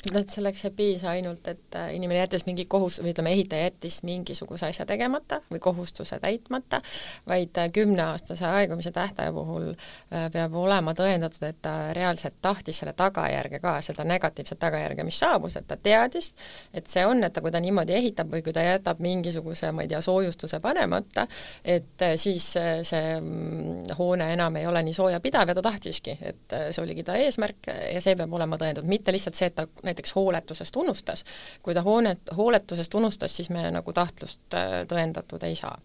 noh, 0.09 0.21
et 0.21 0.33
selleks 0.33 0.65
ei 0.65 0.73
piisa 0.75 1.11
ainult, 1.13 1.45
et 1.51 1.75
äh, 1.77 1.91
inimene 1.95 2.21
jättis 2.23 2.45
mingi 2.47 2.65
kohus- 2.69 2.99
või 3.03 3.13
ütleme, 3.13 3.33
ehitaja 3.35 3.67
jättis 3.67 3.99
mingisuguse 4.07 4.71
asja 4.71 4.85
tegemata 4.89 5.41
või 5.51 5.61
kohustuse 5.61 6.17
täitmata, 6.19 6.81
vaid 7.29 7.57
äh, 7.61 7.69
kümneaastase 7.73 8.47
aegumise 8.47 8.91
tähtaja 8.95 9.33
puhul 9.33 9.69
äh, 9.71 10.25
peab 10.33 10.55
olema 10.57 10.95
tõendatud, 10.97 11.45
et 11.45 11.59
ta 11.61 11.75
reaalselt 11.93 12.39
tahtis 12.41 12.81
selle 12.81 12.95
tagajärge 12.97 13.59
ka, 13.61 13.75
seda 13.85 14.05
negatiivset 14.07 14.59
tagajärge, 14.59 15.05
mis 15.05 15.19
saabus, 15.21 15.59
et 15.59 15.67
ta 15.69 15.77
teadis, 15.77 16.33
et 16.73 16.89
see 16.89 17.05
on, 17.05 17.21
et 17.23 17.33
ta, 17.33 17.43
kui 17.45 17.53
ta 17.53 17.61
niimoodi 17.61 17.95
ehitab 17.99 18.33
või 18.33 18.41
kui 18.45 18.55
ta 18.57 18.65
jätab 18.65 19.03
mingisuguse, 19.03 19.71
ma 19.71 19.85
ei 19.85 19.91
tea, 19.91 20.01
soojustuse 20.01 20.59
panemata, 20.63 21.27
et 21.63 22.07
siis 22.17 22.49
see 22.57 23.13
mm, 23.19 23.93
hoone 23.99 24.31
enam 24.33 24.57
ei 24.57 24.65
ole 24.67 24.81
nii 24.87 24.97
soojapidav 24.97 25.53
ja 25.53 25.57
ta 25.57 25.65
tahtiski, 25.69 26.17
et 26.25 26.57
see 26.71 26.81
oligi 26.81 27.05
ta 27.05 27.19
eesmärk 27.21 27.69
ja 27.69 28.01
see 28.01 28.17
peab 28.17 28.33
olema 28.33 28.57
tõendatud, 28.57 28.89
mitte 28.89 29.13
lihtsalt 29.13 29.37
see, 29.37 29.51
et 29.51 29.55
ta 29.55 29.67
näiteks 29.91 30.15
hooletusest 30.15 30.75
unustas. 30.75 31.25
kui 31.63 31.73
ta 31.73 31.83
hoonet, 31.85 32.35
hooletusest 32.37 32.93
unustas, 32.95 33.35
siis 33.35 33.49
me 33.49 33.69
nagu 33.71 33.93
tahtlust 33.93 34.55
äh, 34.57 34.83
tõendatud 34.89 35.43
ei 35.47 35.55
saa. 35.55 35.77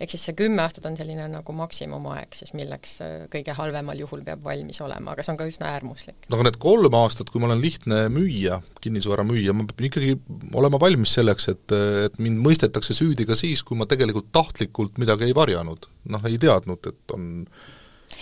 ehk 0.00 0.10
siis 0.10 0.24
see 0.26 0.34
kümme 0.34 0.62
aastat 0.64 0.86
on 0.88 0.96
selline 0.98 1.26
nagu 1.30 1.54
maksimumaeg 1.54 2.34
siis, 2.34 2.54
milleks 2.58 2.94
äh, 3.04 3.12
kõige 3.32 3.54
halvemal 3.58 3.98
juhul 3.98 4.22
peab 4.26 4.44
valmis 4.44 4.80
olema, 4.80 5.12
aga 5.12 5.22
see 5.22 5.34
on 5.34 5.40
ka 5.40 5.48
üsna 5.50 5.74
äärmuslik. 5.74 6.28
no 6.28 6.38
aga 6.38 6.48
need 6.48 6.60
kolm 6.62 6.98
aastat, 7.02 7.30
kui 7.30 7.42
ma 7.42 7.50
olen 7.50 7.62
lihtne 7.64 8.06
müüja, 8.14 8.62
kinnisvara 8.80 9.26
müüja, 9.28 9.54
ma 9.56 9.66
pean 9.68 9.90
ikkagi 9.90 10.16
olema 10.58 10.80
valmis 10.80 11.14
selleks, 11.18 11.48
et, 11.52 11.76
et 12.06 12.18
mind 12.22 12.42
mõistetakse 12.46 12.96
süüdi 12.96 13.28
ka 13.28 13.38
siis, 13.38 13.62
kui 13.66 13.78
ma 13.78 13.90
tegelikult 13.90 14.32
tahtlikult 14.32 14.98
midagi 15.02 15.30
ei 15.30 15.36
varjanud. 15.36 15.86
noh, 16.14 16.26
ei 16.30 16.40
teadnud, 16.42 16.92
et 16.92 17.16
on 17.16 17.30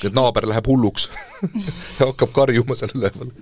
et 0.06 0.14
naaber 0.16 0.46
läheb 0.48 0.68
hulluks 0.70 1.08
ja 1.98 2.08
hakkab 2.08 2.32
karjuma 2.36 2.76
seal 2.78 2.94
üleval 2.96 3.32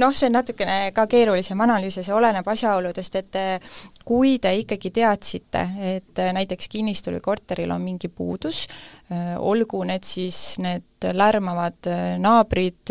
noh, 0.00 0.14
see 0.14 0.28
on 0.28 0.36
natukene 0.38 0.78
ka 0.94 1.06
keerulisem 1.10 1.60
analüüs 1.64 1.98
ja 2.00 2.04
see 2.06 2.14
oleneb 2.16 2.48
asjaoludest, 2.50 3.18
et 3.20 3.38
eh, 3.38 3.78
kui 4.06 4.36
te 4.42 4.52
ikkagi 4.58 4.92
teadsite, 4.94 5.64
et 5.94 6.22
eh, 6.22 6.32
näiteks 6.36 6.68
kinnistul 6.72 7.18
või 7.18 7.24
korteril 7.24 7.74
on 7.74 7.84
mingi 7.84 8.10
puudus, 8.10 8.64
eh, 9.10 9.34
olgu 9.38 9.84
need 9.88 10.06
siis 10.08 10.58
need 10.62 11.08
lärmavad 11.14 11.84
naabrid, 12.22 12.88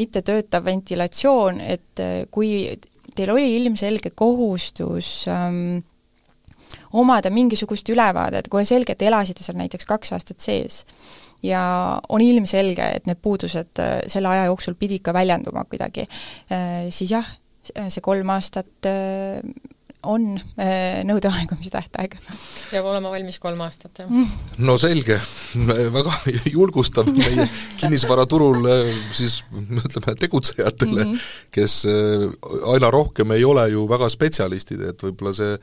mittetöötav 0.00 0.64
ventilatsioon, 0.66 1.60
et 1.62 2.02
kui 2.34 2.50
teil 3.14 3.30
oli 3.30 3.44
ilmselge 3.60 4.10
kohustus 4.18 5.28
ähm, 5.30 5.84
omada 6.92 7.30
mingisugust 7.30 7.88
ülevaadet, 7.94 8.48
kui 8.50 8.62
on 8.62 8.68
selge, 8.68 8.96
et 8.96 9.06
elasite 9.06 9.44
seal 9.46 9.58
näiteks 9.60 9.86
kaks 9.86 10.14
aastat 10.16 10.42
sees, 10.42 10.82
ja 11.42 11.64
on 12.08 12.22
ilmselge, 12.24 12.92
et 12.96 13.08
need 13.08 13.20
puudused 13.22 13.82
äh, 13.82 13.98
selle 14.10 14.30
aja 14.32 14.48
jooksul 14.50 14.76
pidid 14.80 15.04
ka 15.04 15.14
väljenduma 15.16 15.64
kuidagi, 15.68 16.06
äh, 16.52 16.88
siis 16.92 17.14
jah, 17.16 17.36
see 17.70 18.00
kolm 18.02 18.30
aastat 18.32 18.88
äh, 18.88 19.42
on 20.08 20.30
nõude 21.04 21.28
aegumise 21.28 21.68
tähtaeg. 21.74 22.14
peab 22.70 22.86
olema 22.88 23.10
valmis 23.12 23.36
kolm 23.36 23.58
aastat, 23.60 23.98
jah 24.00 24.08
mm.. 24.08 24.54
no 24.64 24.78
selge, 24.80 25.18
väga 25.92 26.14
julgustav 26.54 27.10
meie 27.12 27.44
kinnisvaraturul 27.82 28.64
siis 29.12 29.42
ütleme 29.52 30.14
tegutsejatele 30.22 31.04
mm, 31.04 31.12
-hmm. 31.12 31.28
kes 31.52 31.82
aina 32.72 32.90
rohkem 32.90 33.36
ei 33.36 33.44
ole 33.44 33.68
ju 33.74 33.84
väga 33.92 34.08
spetsialistid, 34.08 34.80
et 34.88 35.04
võib-olla 35.04 35.36
see 35.36 35.60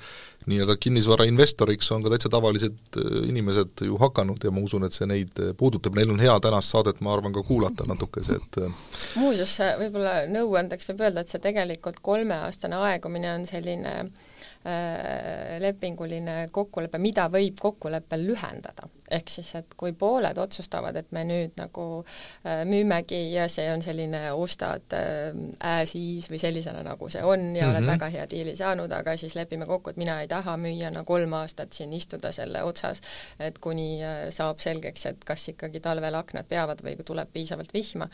nii-öelda 0.47 0.77
kinnisvarainvestoriks 0.79 1.91
on 1.95 2.03
ka 2.05 2.11
täitsa 2.13 2.31
tavalised 2.33 2.99
äh, 2.99 3.17
inimesed 3.29 3.83
ju 3.85 3.97
hakanud 4.01 4.43
ja 4.43 4.51
ma 4.51 4.63
usun, 4.63 4.87
et 4.87 4.95
see 4.95 5.07
neid 5.09 5.41
äh, 5.43 5.53
puudutab, 5.57 5.97
neil 5.97 6.13
on 6.13 6.21
hea 6.23 6.35
tänast 6.43 6.73
saadet, 6.73 7.01
ma 7.05 7.13
arvan, 7.15 7.35
ka 7.35 7.43
kuulata 7.47 7.87
natukese, 7.89 8.39
et 8.41 8.61
äh, 8.63 8.81
muuseas, 9.19 9.57
võib-olla 9.81 10.19
nõuandeks 10.31 10.91
võib 10.91 11.05
öelda, 11.07 11.23
et 11.23 11.33
see 11.33 11.43
tegelikult 11.43 12.01
kolmeaastane 12.05 12.79
aegumine 12.91 13.33
on 13.33 13.47
selline 13.49 13.95
äh, 14.03 15.57
lepinguline 15.63 16.45
kokkulepe, 16.55 17.01
mida 17.01 17.27
võib 17.33 17.59
kokkuleppel 17.61 18.27
lühendada 18.31 18.89
ehk 19.11 19.29
siis, 19.31 19.53
et 19.55 19.73
kui 19.77 19.93
pooled 19.97 20.37
otsustavad, 20.37 20.95
et 20.99 21.11
me 21.15 21.23
nüüd 21.27 21.55
nagu 21.59 21.85
äh, 22.01 22.63
müümegi 22.67 23.19
ja 23.31 23.47
see 23.51 23.67
on 23.71 23.81
selline, 23.83 24.21
ostad 24.35 24.93
äh, 24.97 25.83
siis 25.87 26.29
või 26.31 26.39
sellisena, 26.41 26.83
nagu 26.85 27.09
see 27.09 27.23
on 27.23 27.39
ja 27.39 27.47
mm 27.47 27.55
-hmm. 27.55 27.71
oled 27.71 27.81
mhm. 27.81 27.91
väga 27.91 28.09
hea 28.09 28.29
diili 28.29 28.55
saanud, 28.55 28.91
aga 28.91 29.17
siis 29.17 29.35
lepime 29.35 29.65
kokku, 29.65 29.89
et 29.89 29.97
mina 29.97 30.21
ei 30.21 30.27
taha 30.27 30.57
müüjana 30.57 31.03
kolm 31.03 31.33
aastat 31.33 31.73
siin 31.73 31.93
istuda 31.93 32.31
selle 32.31 32.63
otsas, 32.63 33.01
et 33.39 33.59
kuni 33.59 34.03
äh, 34.03 34.29
saab 34.29 34.59
selgeks, 34.59 35.05
et 35.05 35.23
kas 35.25 35.49
ikkagi 35.49 35.79
talvel 35.79 36.15
aknad 36.15 36.45
peavad 36.49 36.83
või 36.83 36.97
tuleb 37.05 37.29
piisavalt 37.33 37.73
vihma, 37.73 38.09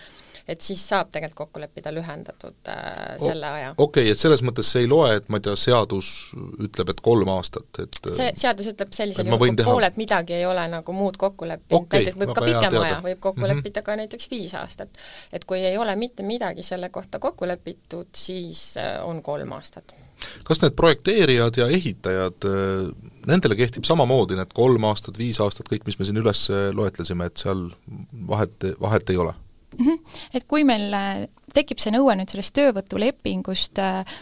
et 0.48 0.62
siis 0.62 0.88
saab 0.90 1.12
tegelikult 1.12 1.34
kokku 1.34 1.60
leppida 1.60 1.92
lühendatud 1.94 2.70
äh, 2.70 3.18
selle 3.18 3.48
aja. 3.48 3.74
okei 3.78 4.04
okay,, 4.04 4.12
et 4.12 4.20
selles 4.20 4.44
mõttes 4.44 4.70
see 4.72 4.82
ei 4.82 4.88
loe, 4.88 5.16
et 5.16 5.30
ma 5.30 5.38
ei 5.38 5.42
tea, 5.42 5.56
seadus 5.56 6.34
ütleb, 6.60 6.90
et 6.90 7.02
kolm 7.02 7.28
aastat, 7.28 7.80
et 7.80 8.00
see 8.16 8.32
seadus 8.36 8.68
ütleb 8.68 8.94
sellisel 8.94 9.28
juhul, 9.28 9.56
kui 9.56 9.66
pooled 9.66 9.98
midagi 9.98 10.34
ei 10.34 10.46
ole 10.46 10.68
nagu 10.68 10.83
nagu 10.84 10.96
muud 10.98 11.18
kokku 11.18 11.48
leppinud 11.50 11.88
Okei, 11.88 12.04
näiteks 12.04 12.20
võib 12.20 12.36
ka 12.38 12.46
pikema 12.46 12.86
aja, 12.86 13.02
võib 13.02 13.20
kokku 13.20 13.42
mm 13.42 13.48
-hmm. 13.48 13.64
leppida 13.64 13.82
ka 13.82 13.98
näiteks 13.98 14.30
viis 14.32 14.54
aastat. 14.60 14.90
et 15.34 15.46
kui 15.46 15.64
ei 15.66 15.78
ole 15.78 15.96
mitte 15.96 16.24
midagi 16.24 16.64
selle 16.64 16.90
kohta 16.90 17.20
kokku 17.20 17.48
lepitud, 17.48 18.12
siis 18.16 18.78
äh, 18.78 19.00
on 19.08 19.24
kolm 19.24 19.52
aastat. 19.52 19.96
kas 20.44 20.62
need 20.62 20.76
projekteerijad 20.76 21.58
ja 21.58 21.68
ehitajad, 21.68 22.46
nendele 23.28 23.56
kehtib 23.56 23.84
samamoodi 23.84 24.36
need 24.36 24.54
kolm 24.54 24.84
aastat, 24.84 25.18
viis 25.18 25.40
aastat, 25.40 25.68
kõik, 25.72 25.86
mis 25.86 26.00
me 26.00 26.06
siin 26.06 26.18
üles 26.18 26.48
loetlesime, 26.74 27.26
et 27.26 27.38
seal 27.38 27.72
vahet, 28.28 28.72
vahet 28.80 29.10
ei 29.10 29.18
ole? 29.18 29.34
Mhm. 29.78 30.00
et 30.38 30.46
kui 30.50 30.64
meil 30.68 30.94
äh, 30.94 31.26
tekib 31.54 31.82
see 31.82 31.94
nõue 31.94 32.14
nüüd 32.18 32.32
sellest 32.32 32.54
töövõtulepingust 32.58 33.80
äh, 33.82 34.02
äh, 34.04 34.16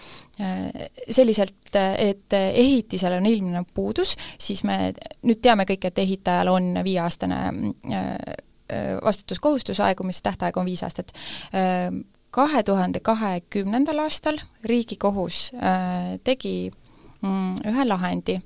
selliselt, 1.09 1.75
et 1.97 2.33
ehitisel 2.33 3.13
on 3.17 3.25
ilmnenud 3.25 3.69
puudus, 3.73 4.15
siis 4.41 4.63
me 4.67 4.93
nüüd 5.27 5.41
teame 5.41 5.67
kõik, 5.69 5.85
et 5.89 6.01
ehitajal 6.01 6.49
on 6.51 6.71
viieaastane 6.83 7.41
äh, 7.45 8.01
äh, 8.01 8.91
vastutuskohustus, 9.03 9.79
aegumistähtaeg 9.85 10.57
on 10.57 10.65
viis 10.65 10.83
aastat. 10.87 11.13
Kahe 12.31 12.63
tuhande 12.63 13.01
kahekümnendal 13.03 13.99
aastal 14.05 14.37
Riigikohus 14.63 15.51
äh, 15.59 16.15
tegi 16.23 16.71
mm, 17.21 17.55
ühe 17.67 17.85
lahendi, 17.87 18.37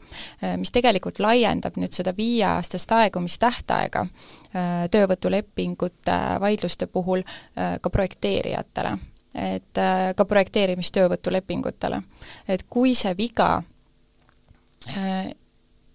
mis 0.57 0.73
tegelikult 0.73 1.19
laiendab 1.23 1.77
nüüd 1.79 1.93
seda 1.95 2.15
viieaastast 2.17 2.91
aegumistähtaega 2.97 4.05
äh, 4.05 4.71
töövõtulepingute 4.91 6.17
vaidluste 6.41 6.87
puhul 6.87 7.21
äh, 7.21 7.77
ka 7.81 7.89
projekteerijatele. 7.89 8.97
Et 9.35 9.77
äh, 9.77 10.13
ka 10.15 10.25
projekteerimistöövõtulepingutele. 10.25 12.01
et 12.47 12.65
kui 12.69 12.95
see 12.95 13.17
viga 13.17 13.63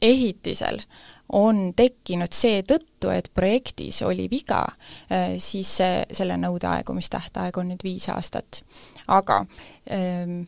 ehitisel 0.03 0.81
on 1.33 1.73
tekkinud 1.77 2.33
seetõttu, 2.35 3.13
et 3.15 3.29
projektis 3.35 4.01
oli 4.03 4.27
viga, 4.31 4.65
siis 5.39 5.77
see, 5.79 6.01
selle 6.11 6.35
nõude 6.35 6.67
aegumistähtaeg 6.67 7.59
on 7.59 7.71
nüüd 7.71 7.85
viis 7.87 8.09
aastat. 8.11 8.65
aga 9.07 9.45
ähm, 9.93 10.43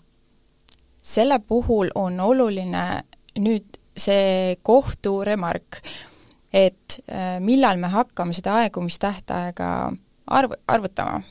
selle 1.02 1.38
puhul 1.38 1.90
on 1.94 2.20
oluline 2.20 3.04
nüüd 3.38 3.78
see 3.96 4.56
kohtu 4.62 5.20
remark, 5.24 5.80
et 6.52 7.00
äh, 7.08 7.38
millal 7.40 7.80
me 7.80 7.90
hakkame 7.92 8.34
seda 8.36 8.58
aegumistähtaega 8.62 9.68
arv-, 10.38 10.58
arvutama. 10.68 11.22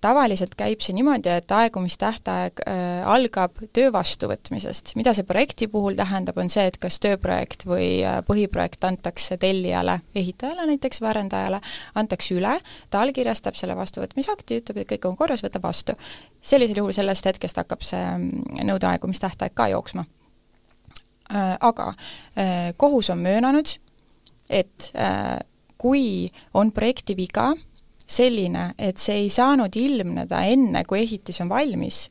Tavaliselt 0.00 0.54
käib 0.56 0.80
see 0.82 0.94
niimoodi, 0.96 1.28
et 1.28 1.52
aegumistähtaeg 1.52 2.62
äh, 2.64 3.02
algab 3.06 3.58
töö 3.76 3.90
vastuvõtmisest. 3.92 4.94
mida 4.96 5.12
see 5.14 5.26
projekti 5.28 5.68
puhul 5.68 5.94
tähendab, 5.98 6.38
on 6.40 6.48
see, 6.50 6.64
et 6.66 6.78
kas 6.80 6.96
tööprojekt 7.04 7.66
või 7.68 8.00
äh, 8.02 8.22
põhiprojekt 8.26 8.84
antakse 8.88 9.36
tellijale, 9.36 10.00
ehitajale 10.16 10.64
näiteks 10.72 11.02
või 11.02 11.10
arendajale, 11.12 11.60
antakse 11.94 12.34
üle, 12.34 12.56
ta 12.90 13.02
allkirjastab 13.04 13.58
selle 13.58 13.76
vastuvõtmisakti, 13.76 14.62
ütleb, 14.62 14.80
et 14.80 14.88
kõik 14.94 15.08
on 15.10 15.16
korras, 15.20 15.44
võtab 15.44 15.68
vastu. 15.68 15.92
sellisel 16.40 16.80
juhul 16.80 16.96
sellest 16.96 17.28
hetkest 17.28 17.60
hakkab 17.60 17.84
see 17.84 18.02
nõude 18.64 18.88
aegumistähtaeg 18.88 19.54
ka 19.54 19.68
jooksma 19.68 20.06
aga 21.60 21.94
kohus 22.76 23.08
on 23.10 23.22
möönanud, 23.24 23.70
et 24.50 24.90
kui 25.80 26.30
on 26.54 26.72
projekti 26.72 27.16
viga 27.16 27.54
selline, 28.06 28.72
et 28.78 29.00
see 29.00 29.24
ei 29.24 29.30
saanud 29.32 29.76
ilmneda 29.76 30.44
enne, 30.50 30.84
kui 30.88 31.00
ehitis 31.04 31.40
on 31.44 31.50
valmis 31.52 32.04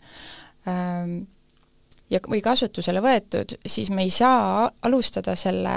ja, 2.13 2.21
või 2.29 2.41
kasutusele 2.43 3.01
võetud, 3.03 3.55
siis 3.65 3.89
me 3.93 4.05
ei 4.05 4.11
saa 4.13 4.67
alustada 4.85 5.35
selle 5.39 5.75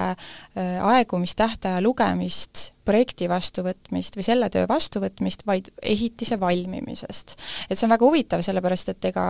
aegumistähtaja 0.57 1.83
lugemist, 1.85 2.71
projekti 2.87 3.29
vastuvõtmist 3.31 4.19
või 4.19 4.27
selle 4.27 4.49
töö 4.53 4.67
vastuvõtmist, 4.71 5.47
vaid 5.47 5.73
ehitise 5.83 6.39
valmimisest. 6.41 7.37
et 7.69 7.79
see 7.79 7.87
on 7.87 7.95
väga 7.95 8.07
huvitav, 8.07 8.45
sellepärast 8.47 8.95
et 8.95 9.11
ega 9.13 9.29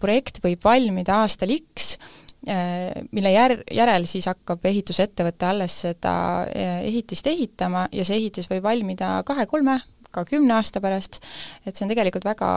projekt 0.00 0.42
võib 0.44 0.64
valmida 0.64 1.22
aastal 1.24 1.54
X, 1.56 1.96
mille 2.46 3.30
jär-, 3.34 3.60
järel 3.74 4.06
siis 4.08 4.24
hakkab 4.30 4.64
ehitusettevõte 4.70 5.48
alles 5.50 5.74
seda 5.84 6.12
ehitist 6.48 7.26
ehitama 7.28 7.86
ja 7.92 8.04
see 8.06 8.16
ehitis 8.16 8.48
võib 8.48 8.64
valmida 8.64 9.18
kahe-kolme, 9.28 9.76
ka 10.10 10.24
kümne 10.28 10.56
aasta 10.56 10.80
pärast, 10.82 11.20
et 11.66 11.76
see 11.76 11.84
on 11.84 11.92
tegelikult 11.92 12.24
väga 12.26 12.50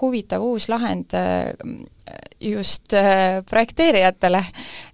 huvitav 0.00 0.42
uus 0.46 0.70
lahend 0.72 1.12
just 2.40 2.94
projekteerijatele, 3.50 4.40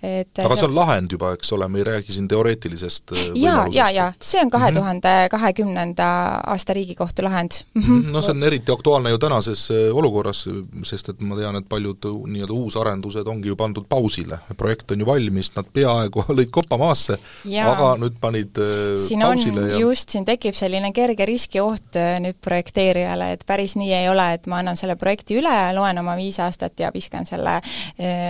et 0.03 0.41
aga 0.45 0.57
see 0.57 0.67
on 0.69 0.75
lahend 0.77 1.13
juba, 1.13 1.33
eks 1.37 1.53
ole, 1.57 1.69
me 1.73 1.81
ei 1.81 1.87
räägi 1.89 2.13
siin 2.13 2.29
teoreetilisest 2.29 3.15
jaa, 3.41 3.63
jaa, 3.73 3.89
jaa, 3.95 4.09
see 4.21 4.41
on 4.43 4.51
kahe 4.53 4.71
tuhande 4.77 5.15
kahekümnenda 5.33 6.09
aasta 6.47 6.77
Riigikohtu 6.77 7.25
lahend. 7.25 7.63
Mm. 7.75 7.83
-hmm. 7.83 8.11
No 8.13 8.23
see 8.23 8.31
on 8.31 8.43
eriti 8.43 8.73
aktuaalne 8.73 9.11
ju 9.11 9.19
tänases 9.19 9.69
olukorras, 9.93 10.45
sest 10.85 11.09
et 11.09 11.21
ma 11.21 11.37
tean, 11.37 11.57
et 11.57 11.69
paljud 11.69 12.05
nii-öelda 12.27 12.53
uusarendused 12.53 13.27
ongi 13.27 13.49
ju 13.49 13.57
pandud 13.57 13.89
pausile, 13.89 14.39
projekt 14.57 14.91
on 14.91 15.01
ju 15.01 15.07
valmis, 15.07 15.53
nad 15.57 15.67
peaaegu 15.73 16.25
lõid 16.39 16.53
kopa 16.53 16.77
maasse, 16.77 17.19
aga 17.65 17.95
nüüd 17.97 18.21
panid 18.21 18.61
siin 19.07 19.25
pausile 19.25 19.63
on 19.63 19.71
ja 19.71 19.81
just, 19.81 20.11
siin 20.13 20.25
tekib 20.25 20.55
selline 20.55 20.93
kerge 20.93 21.25
riskioht 21.25 21.97
nüüd 22.21 22.37
projekteerijale, 22.45 23.33
et 23.33 23.47
päris 23.47 23.77
nii 23.77 23.93
ei 23.93 24.09
ole, 24.09 24.33
et 24.35 24.47
ma 24.47 24.61
annan 24.63 24.77
selle 24.77 24.97
projekti 24.97 25.39
üle, 25.41 25.57
loen 25.75 25.99
oma 25.99 26.17
viis 26.17 26.39
aastat 26.45 26.81
ja 26.81 26.93
viskan 26.95 27.08
selle 27.29 27.59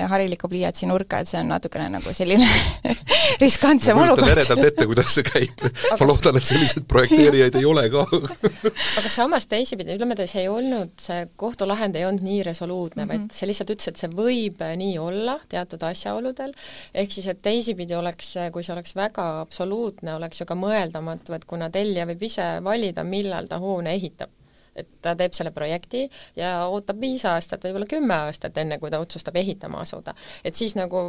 hariliku 0.09 0.49
pliiatsi 0.49 0.87
nurka, 0.89 1.23
et 1.23 1.31
see 1.31 1.41
on 1.41 1.51
natukene 1.53 1.89
nagu 1.99 2.13
selline 2.15 2.47
riskantsem 3.43 3.97
ma 3.97 4.07
kujutan 4.07 4.25
olukord. 4.25 4.35
eredalt 4.37 4.67
ette, 4.71 4.87
kuidas 4.91 5.15
see 5.15 5.27
käib. 5.27 5.65
ma 6.01 6.09
loodan, 6.09 6.39
et 6.41 6.49
selliseid 6.49 6.87
projekteerijaid 6.91 7.59
ei 7.61 7.67
ole 7.69 7.85
ka 7.93 8.05
aga 9.01 9.13
samas 9.13 9.49
teisipidi, 9.51 9.97
ütleme, 9.97 10.17
et 10.17 10.31
see 10.31 10.45
ei 10.45 10.53
olnud, 10.53 10.95
see 11.03 11.27
kohtulahend 11.41 11.99
ei 11.99 12.07
olnud 12.09 12.25
nii 12.27 12.43
resoluutne 12.49 13.05
mm, 13.05 13.11
-hmm. 13.11 13.29
vaid 13.29 13.39
see 13.39 13.51
lihtsalt 13.51 13.75
ütles, 13.75 13.93
et 13.93 14.03
see 14.03 14.13
võib 14.13 14.65
nii 14.83 14.97
olla 15.03 15.39
teatud 15.49 15.85
asjaoludel, 15.91 16.55
ehk 16.95 17.13
siis, 17.15 17.29
et 17.31 17.43
teisipidi 17.43 17.97
oleks, 17.99 18.35
kui 18.53 18.65
see 18.65 18.75
oleks 18.75 18.97
väga 18.97 19.29
absoluutne, 19.41 20.15
oleks 20.15 20.41
ju 20.41 20.49
ka 20.49 20.59
mõeldamatu, 20.59 21.37
et 21.37 21.45
kuna 21.49 21.71
tellija 21.71 22.07
võib 22.09 22.27
ise 22.31 22.49
valida, 22.65 23.05
millal 23.05 23.49
ta 23.49 23.61
hoone 23.63 23.95
ehitab 23.99 24.38
et 24.79 24.89
ta 25.03 25.15
teeb 25.19 25.35
selle 25.37 25.53
projekti 25.55 26.05
ja 26.39 26.53
ootab 26.71 27.01
viis 27.03 27.25
aastat, 27.29 27.65
võib-olla 27.67 27.89
kümme 27.91 28.17
aastat, 28.29 28.57
enne 28.61 28.79
kui 28.81 28.91
ta 28.93 29.01
otsustab 29.03 29.37
ehitama 29.41 29.83
asuda. 29.85 30.15
et 30.45 30.55
siis 30.55 30.75
nagu 30.79 31.03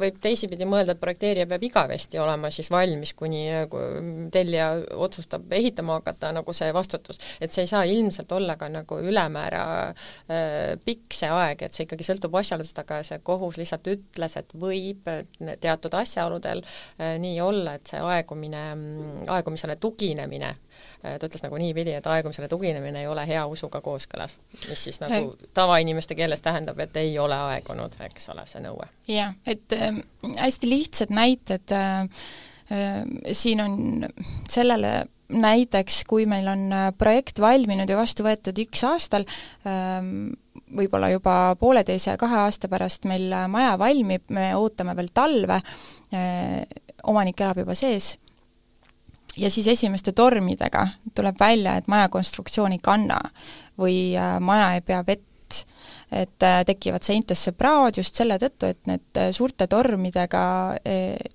võib 0.00 0.20
teisipidi 0.22 0.68
mõelda, 0.68 0.94
et 0.94 1.02
projekteerija 1.02 1.48
peab 1.50 1.66
igavesti 1.68 2.20
olema 2.22 2.50
siis 2.54 2.70
valmis, 2.70 3.14
kuni 3.14 3.44
kui 3.70 4.28
tellija 4.32 4.68
otsustab 5.06 5.52
ehitama 5.52 6.00
hakata, 6.00 6.32
nagu 6.36 6.56
see 6.56 6.72
vastutus. 6.74 7.20
et 7.40 7.52
see 7.52 7.66
ei 7.66 7.72
saa 7.72 7.84
ilmselt 7.88 8.32
olla 8.32 8.56
ka 8.60 8.68
nagu 8.72 9.00
ülemäära 9.00 9.64
äh, 9.88 10.76
pikk 10.84 11.16
see 11.16 11.30
aeg, 11.32 11.66
et 11.66 11.76
see 11.76 11.86
ikkagi 11.86 12.06
sõltub 12.06 12.36
asjaoludest, 12.40 12.82
aga 12.84 13.02
see 13.06 13.20
kohus 13.26 13.60
lihtsalt 13.60 13.88
ütles, 13.92 14.36
et 14.36 14.54
võib 14.56 15.08
teatud 15.60 15.94
asjaoludel 15.94 16.62
äh, 16.62 17.16
nii 17.22 17.40
olla, 17.40 17.76
et 17.78 17.94
see 17.94 18.02
aegumine, 18.02 18.64
aegumisele 19.32 19.76
tuginemine 19.80 20.54
ta 21.02 21.28
ütles 21.28 21.42
nagu 21.44 21.58
niipidi, 21.60 21.94
et 21.96 22.06
aegumisele 22.10 22.48
tuginemine 22.50 23.04
ei 23.04 23.10
ole 23.10 23.26
hea 23.28 23.42
usuga 23.50 23.80
kooskõlas, 23.84 24.36
mis 24.68 24.84
siis 24.88 25.00
nagu 25.02 25.34
tavainimeste 25.54 26.16
keeles 26.18 26.42
tähendab, 26.44 26.80
et 26.82 26.96
ei 27.00 27.14
ole 27.22 27.36
aegunud, 27.52 27.98
eks 28.08 28.30
ole, 28.34 28.46
see 28.50 28.62
nõue. 28.64 28.88
jah, 29.10 29.34
et 29.46 29.76
äh, 29.76 30.00
hästi 30.38 30.70
lihtsad 30.70 31.12
näited 31.14 31.74
äh, 31.74 32.08
äh, 32.72 33.04
siin 33.32 33.62
on 33.64 34.08
sellele 34.50 35.06
näiteks, 35.26 36.04
kui 36.06 36.26
meil 36.30 36.46
on 36.46 36.68
projekt 36.98 37.40
valminud 37.42 37.90
ja 37.90 37.96
vastu 37.98 38.26
võetud 38.26 38.58
X 38.68 38.84
aastal 38.86 39.26
äh,, 39.66 39.98
võib-olla 40.76 41.10
juba 41.12 41.54
pooleteise, 41.60 42.16
kahe 42.18 42.38
aasta 42.44 42.70
pärast 42.70 43.06
meil 43.06 43.30
maja 43.50 43.74
valmib, 43.78 44.26
me 44.34 44.52
ootame 44.58 44.94
veel 44.98 45.10
talve 45.14 45.58
äh,, 45.60 46.62
omanik 47.06 47.42
elab 47.42 47.62
juba 47.62 47.74
sees 47.78 48.14
ja 49.36 49.50
siis 49.50 49.68
esimeste 49.68 50.12
tormidega 50.12 50.86
tuleb 51.14 51.40
välja, 51.40 51.76
et 51.76 51.88
maja 51.88 52.08
konstruktsioon 52.08 52.72
ei 52.72 52.82
kanna 52.82 53.20
või 53.78 54.16
äh, 54.16 54.38
maja 54.40 54.74
ei 54.74 54.80
pea 54.80 55.02
vett, 55.06 55.24
et 56.12 56.42
äh, 56.46 56.60
tekivad 56.66 57.02
seintesse 57.02 57.52
praod 57.58 57.98
just 57.98 58.18
selle 58.18 58.36
tõttu, 58.38 58.68
et 58.70 58.80
need 58.86 59.18
äh, 59.18 59.30
suurte 59.34 59.66
tormidega 59.70 60.42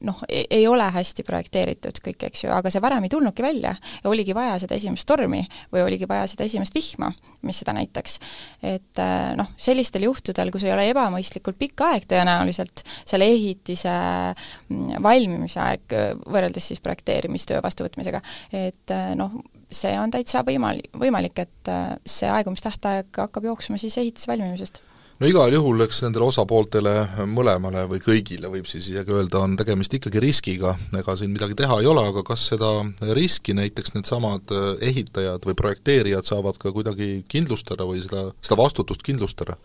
noh, 0.07 0.21
ei 0.29 0.63
ole 0.67 0.85
hästi 0.95 1.25
projekteeritud 1.27 1.99
kõik, 2.03 2.25
eks 2.29 2.45
ju, 2.45 2.51
aga 2.55 2.71
see 2.71 2.81
varem 2.83 3.03
ei 3.05 3.11
tulnudki 3.11 3.43
välja 3.43 3.73
ja 3.75 4.09
oligi 4.09 4.35
vaja 4.35 4.57
seda 4.61 4.77
esimest 4.77 5.07
tormi 5.09 5.41
või 5.73 5.83
oligi 5.83 6.07
vaja 6.09 6.27
seda 6.31 6.47
esimest 6.47 6.75
vihma, 6.75 7.11
mis 7.47 7.61
seda 7.61 7.75
näitaks. 7.75 8.19
et 8.63 9.01
noh, 9.37 9.51
sellistel 9.59 10.05
juhtudel, 10.07 10.51
kus 10.53 10.65
ei 10.65 10.73
ole 10.73 10.87
ebamõistlikult 10.91 11.59
pikk 11.59 11.85
aeg 11.87 12.07
tõenäoliselt, 12.11 12.85
selle 13.05 13.27
ehitise 13.31 13.91
mm, 13.91 15.01
valmimise 15.03 15.61
aeg 15.63 15.97
võrreldes 16.25 16.71
siis 16.71 16.83
projekteerimistöö 16.83 17.61
vastuvõtmisega, 17.63 18.23
et 18.55 18.95
noh, 19.19 19.41
see 19.71 19.91
on 19.99 20.11
täitsa 20.13 20.45
võimal-, 20.47 20.83
võimalik, 20.97 21.43
et 21.43 21.73
see 22.07 22.29
aegumistähtaeg 22.29 23.11
hakkab 23.25 23.51
jooksma 23.51 23.79
siis 23.81 23.97
ehitise 24.01 24.31
valmimisest. 24.31 24.81
no 25.21 25.29
igal 25.29 25.53
juhul, 25.53 25.83
eks 25.85 26.01
nendele 26.05 26.27
osapooltele 26.27 26.93
mõlemale 27.29 27.85
või 27.89 28.01
kõigile 28.03 28.51
võib 28.51 28.69
siis 28.69 28.89
isegi 28.91 29.15
öelda, 29.15 29.43
on 29.45 29.57
tegemist 29.59 29.93
ikkagi 29.97 30.23
riskiga, 30.23 30.75
ega 30.97 31.17
siin 31.17 31.33
midagi 31.33 31.57
teha 31.59 31.79
ei 31.81 31.89
ole, 31.89 32.05
aga 32.11 32.23
kas 32.27 32.47
seda 32.53 32.71
riski 33.13 33.55
näiteks 33.57 33.95
needsamad 33.95 34.55
ehitajad 34.81 35.45
või 35.47 35.57
projekteerijad 35.57 36.27
saavad 36.27 36.57
ka 36.61 36.73
kuidagi 36.75 37.21
kindlustada 37.31 37.87
või 37.87 38.03
seda, 38.05 38.31
seda 38.41 38.59
vastutust 38.63 39.05
kindlustada? 39.07 39.57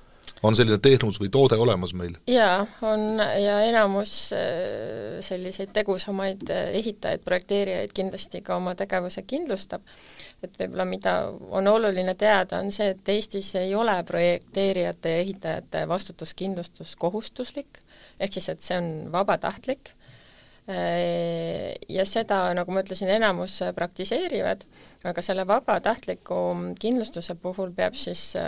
On 0.42 0.56
selline 0.56 0.78
teenus 0.82 1.18
või 1.20 1.30
toode 1.32 1.58
olemas 1.60 1.94
meil? 1.96 2.16
jaa, 2.30 2.66
on 2.86 3.20
ja 3.40 3.58
enamus 3.66 4.12
äh, 4.36 5.18
selliseid 5.24 5.72
tegusamaid 5.76 6.50
äh, 6.52 6.70
ehitajaid, 6.80 7.24
projekteerijaid 7.24 7.94
kindlasti 7.96 8.42
ka 8.46 8.58
oma 8.60 8.76
tegevuse 8.78 9.24
kindlustab. 9.26 9.84
Et 10.44 10.52
võib-olla 10.60 10.84
mida 10.88 11.14
on 11.56 11.68
oluline 11.70 12.14
teada, 12.18 12.60
on 12.60 12.70
see, 12.74 12.90
et 12.92 13.08
Eestis 13.08 13.54
ei 13.56 13.74
ole 13.74 13.96
projekteerijate 14.06 15.14
ja 15.14 15.22
ehitajate 15.24 15.86
vastutuskindlustus 15.88 16.96
kohustuslik, 17.00 17.80
ehk 18.20 18.36
siis 18.36 18.50
et 18.52 18.66
see 18.66 18.76
on 18.78 18.90
vabatahtlik. 19.12 19.94
Ja 20.66 22.02
seda, 22.10 22.40
nagu 22.58 22.74
ma 22.74 22.82
ütlesin, 22.82 23.06
enamus 23.14 23.60
praktiseerivad, 23.74 24.64
aga 25.04 25.22
selle 25.22 25.46
vabatahtliku 25.48 26.38
kindlustuse 26.80 27.37
puhul 27.40 27.72
peab 27.76 27.94
siis 27.98 28.22
äh, 28.40 28.44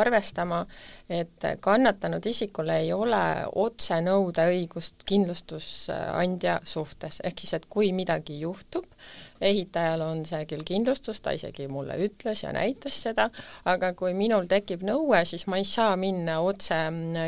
arvestama, 0.00 0.62
et 1.10 1.46
kannatanud 1.60 2.26
isikul 2.30 2.70
ei 2.74 2.92
ole 2.94 3.22
otsenõudeõigust 3.64 5.04
kindlustusandja 5.08 6.60
suhtes, 6.64 7.20
ehk 7.24 7.42
siis 7.42 7.56
et 7.58 7.66
kui 7.70 7.90
midagi 7.96 8.40
juhtub, 8.40 8.86
ehitajal 9.40 10.04
on 10.04 10.22
see 10.28 10.44
küll 10.48 10.64
kindlustus, 10.68 11.22
ta 11.24 11.32
isegi 11.36 11.66
mulle 11.72 11.96
ütles 12.04 12.44
ja 12.44 12.52
näitas 12.52 12.98
seda, 13.06 13.30
aga 13.68 13.92
kui 13.98 14.12
minul 14.16 14.46
tekib 14.50 14.84
nõue, 14.86 15.22
siis 15.28 15.46
ma 15.50 15.60
ei 15.60 15.66
saa 15.68 15.96
minna 16.00 16.40
otse 16.44 16.76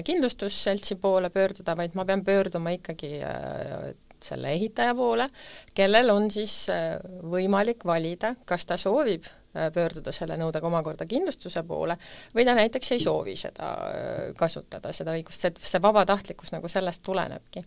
kindlustusseltsi 0.05 0.99
poole 1.01 1.33
pöörduda, 1.33 1.77
vaid 1.79 1.97
ma 1.99 2.05
pean 2.09 2.25
pöörduma 2.25 2.75
ikkagi 2.77 3.15
äh, 3.25 3.93
selle 4.27 4.53
ehitaja 4.57 4.95
poole, 4.99 5.29
kellel 5.75 6.13
on 6.15 6.31
siis 6.31 6.57
äh, 6.73 6.99
võimalik 7.33 7.87
valida, 7.89 8.35
kas 8.49 8.67
ta 8.69 8.79
soovib 8.81 9.27
äh, 9.27 9.71
pöörduda 9.75 10.13
selle 10.15 10.37
nõudega 10.41 10.69
omakorda 10.69 11.07
kindlustuse 11.09 11.65
poole 11.69 11.97
või 12.35 12.47
ta 12.49 12.57
näiteks 12.59 12.95
ei 12.97 13.03
soovi 13.03 13.37
seda 13.39 13.73
kasutada, 14.39 14.93
seda 14.93 15.17
õigust, 15.17 15.45
see, 15.45 15.53
see 15.73 15.83
vabatahtlikkus 15.83 16.55
nagu 16.55 16.71
sellest 16.73 17.05
tulenebki. 17.07 17.65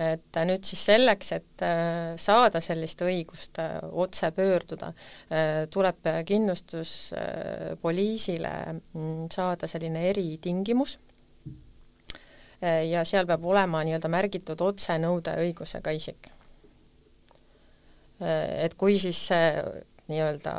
Et 0.00 0.38
nüüd 0.48 0.64
siis 0.64 0.80
selleks, 0.88 1.32
et 1.36 1.62
äh, 1.66 2.14
saada 2.20 2.60
sellist 2.64 3.02
õigust 3.04 3.58
äh, 3.60 3.80
otse 3.90 4.30
pöörduda, 4.32 4.92
äh, 5.28 5.66
tuleb 5.72 5.96
kindlustuspoliisile 6.28 8.52
mm, 8.70 9.26
saada 9.34 9.66
selline 9.68 10.08
eritingimus 10.08 10.98
ja 12.60 13.04
seal 13.08 13.26
peab 13.26 13.44
olema 13.48 13.80
nii-öelda 13.86 14.08
märgitud 14.12 14.60
otsenõudeõigusega 14.60 15.94
isik. 15.96 16.28
Et 18.20 18.74
kui 18.76 18.98
siis 19.00 19.22
nii-öelda 20.10 20.52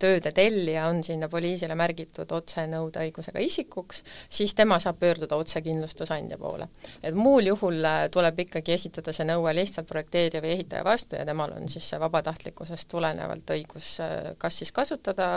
tööde 0.00 0.32
tellija 0.34 0.86
on 0.88 1.02
sinna 1.04 1.28
poliisile 1.30 1.76
märgitud 1.78 2.30
otsenõudeõigusega 2.38 3.42
isikuks, 3.44 4.02
siis 4.32 4.54
tema 4.58 4.78
saab 4.82 5.00
pöörduda 5.02 5.38
otse 5.38 5.62
kindlustusandja 5.64 6.38
poole. 6.40 6.68
et 7.02 7.14
muul 7.14 7.50
juhul 7.52 7.84
äh, 7.84 8.06
tuleb 8.12 8.44
ikkagi 8.46 8.74
esitada 8.76 9.12
see 9.12 9.26
nõue 9.28 9.54
lihtsalt 9.54 9.88
projekteerija 9.88 10.44
või 10.44 10.54
ehitaja 10.56 10.84
vastu 10.84 11.18
ja 11.18 11.26
temal 11.28 11.54
on 11.56 11.68
siis 11.68 11.88
see 11.90 12.00
vabatahtlikkusest 12.00 12.88
tulenevalt 12.88 13.56
õigus 13.56 13.96
äh, 14.04 14.32
kas 14.38 14.62
siis 14.62 14.72
kasutada, 14.72 15.28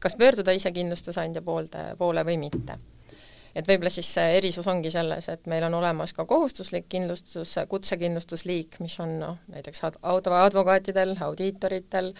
kas 0.00 0.18
pöörduda 0.18 0.54
ise 0.56 0.72
kindlustusandja 0.72 1.42
poolde, 1.42 1.92
poole 1.98 2.26
või 2.26 2.40
mitte 2.46 2.78
et 3.54 3.68
võib-olla 3.68 3.90
siis 3.92 4.08
see 4.16 4.36
erisus 4.38 4.66
ongi 4.70 4.90
selles, 4.92 5.28
et 5.32 5.46
meil 5.50 5.64
on 5.66 5.74
olemas 5.78 6.14
ka 6.16 6.24
kohustuslik 6.28 6.88
kindlustus, 6.92 7.54
kutsekindlustusliik, 7.68 8.78
mis 8.84 8.94
on 9.04 9.14
noh, 9.20 9.40
näiteks 9.52 9.84
auto, 9.84 10.34
advokaatidel, 10.36 11.14
audiitoritel, 11.26 12.12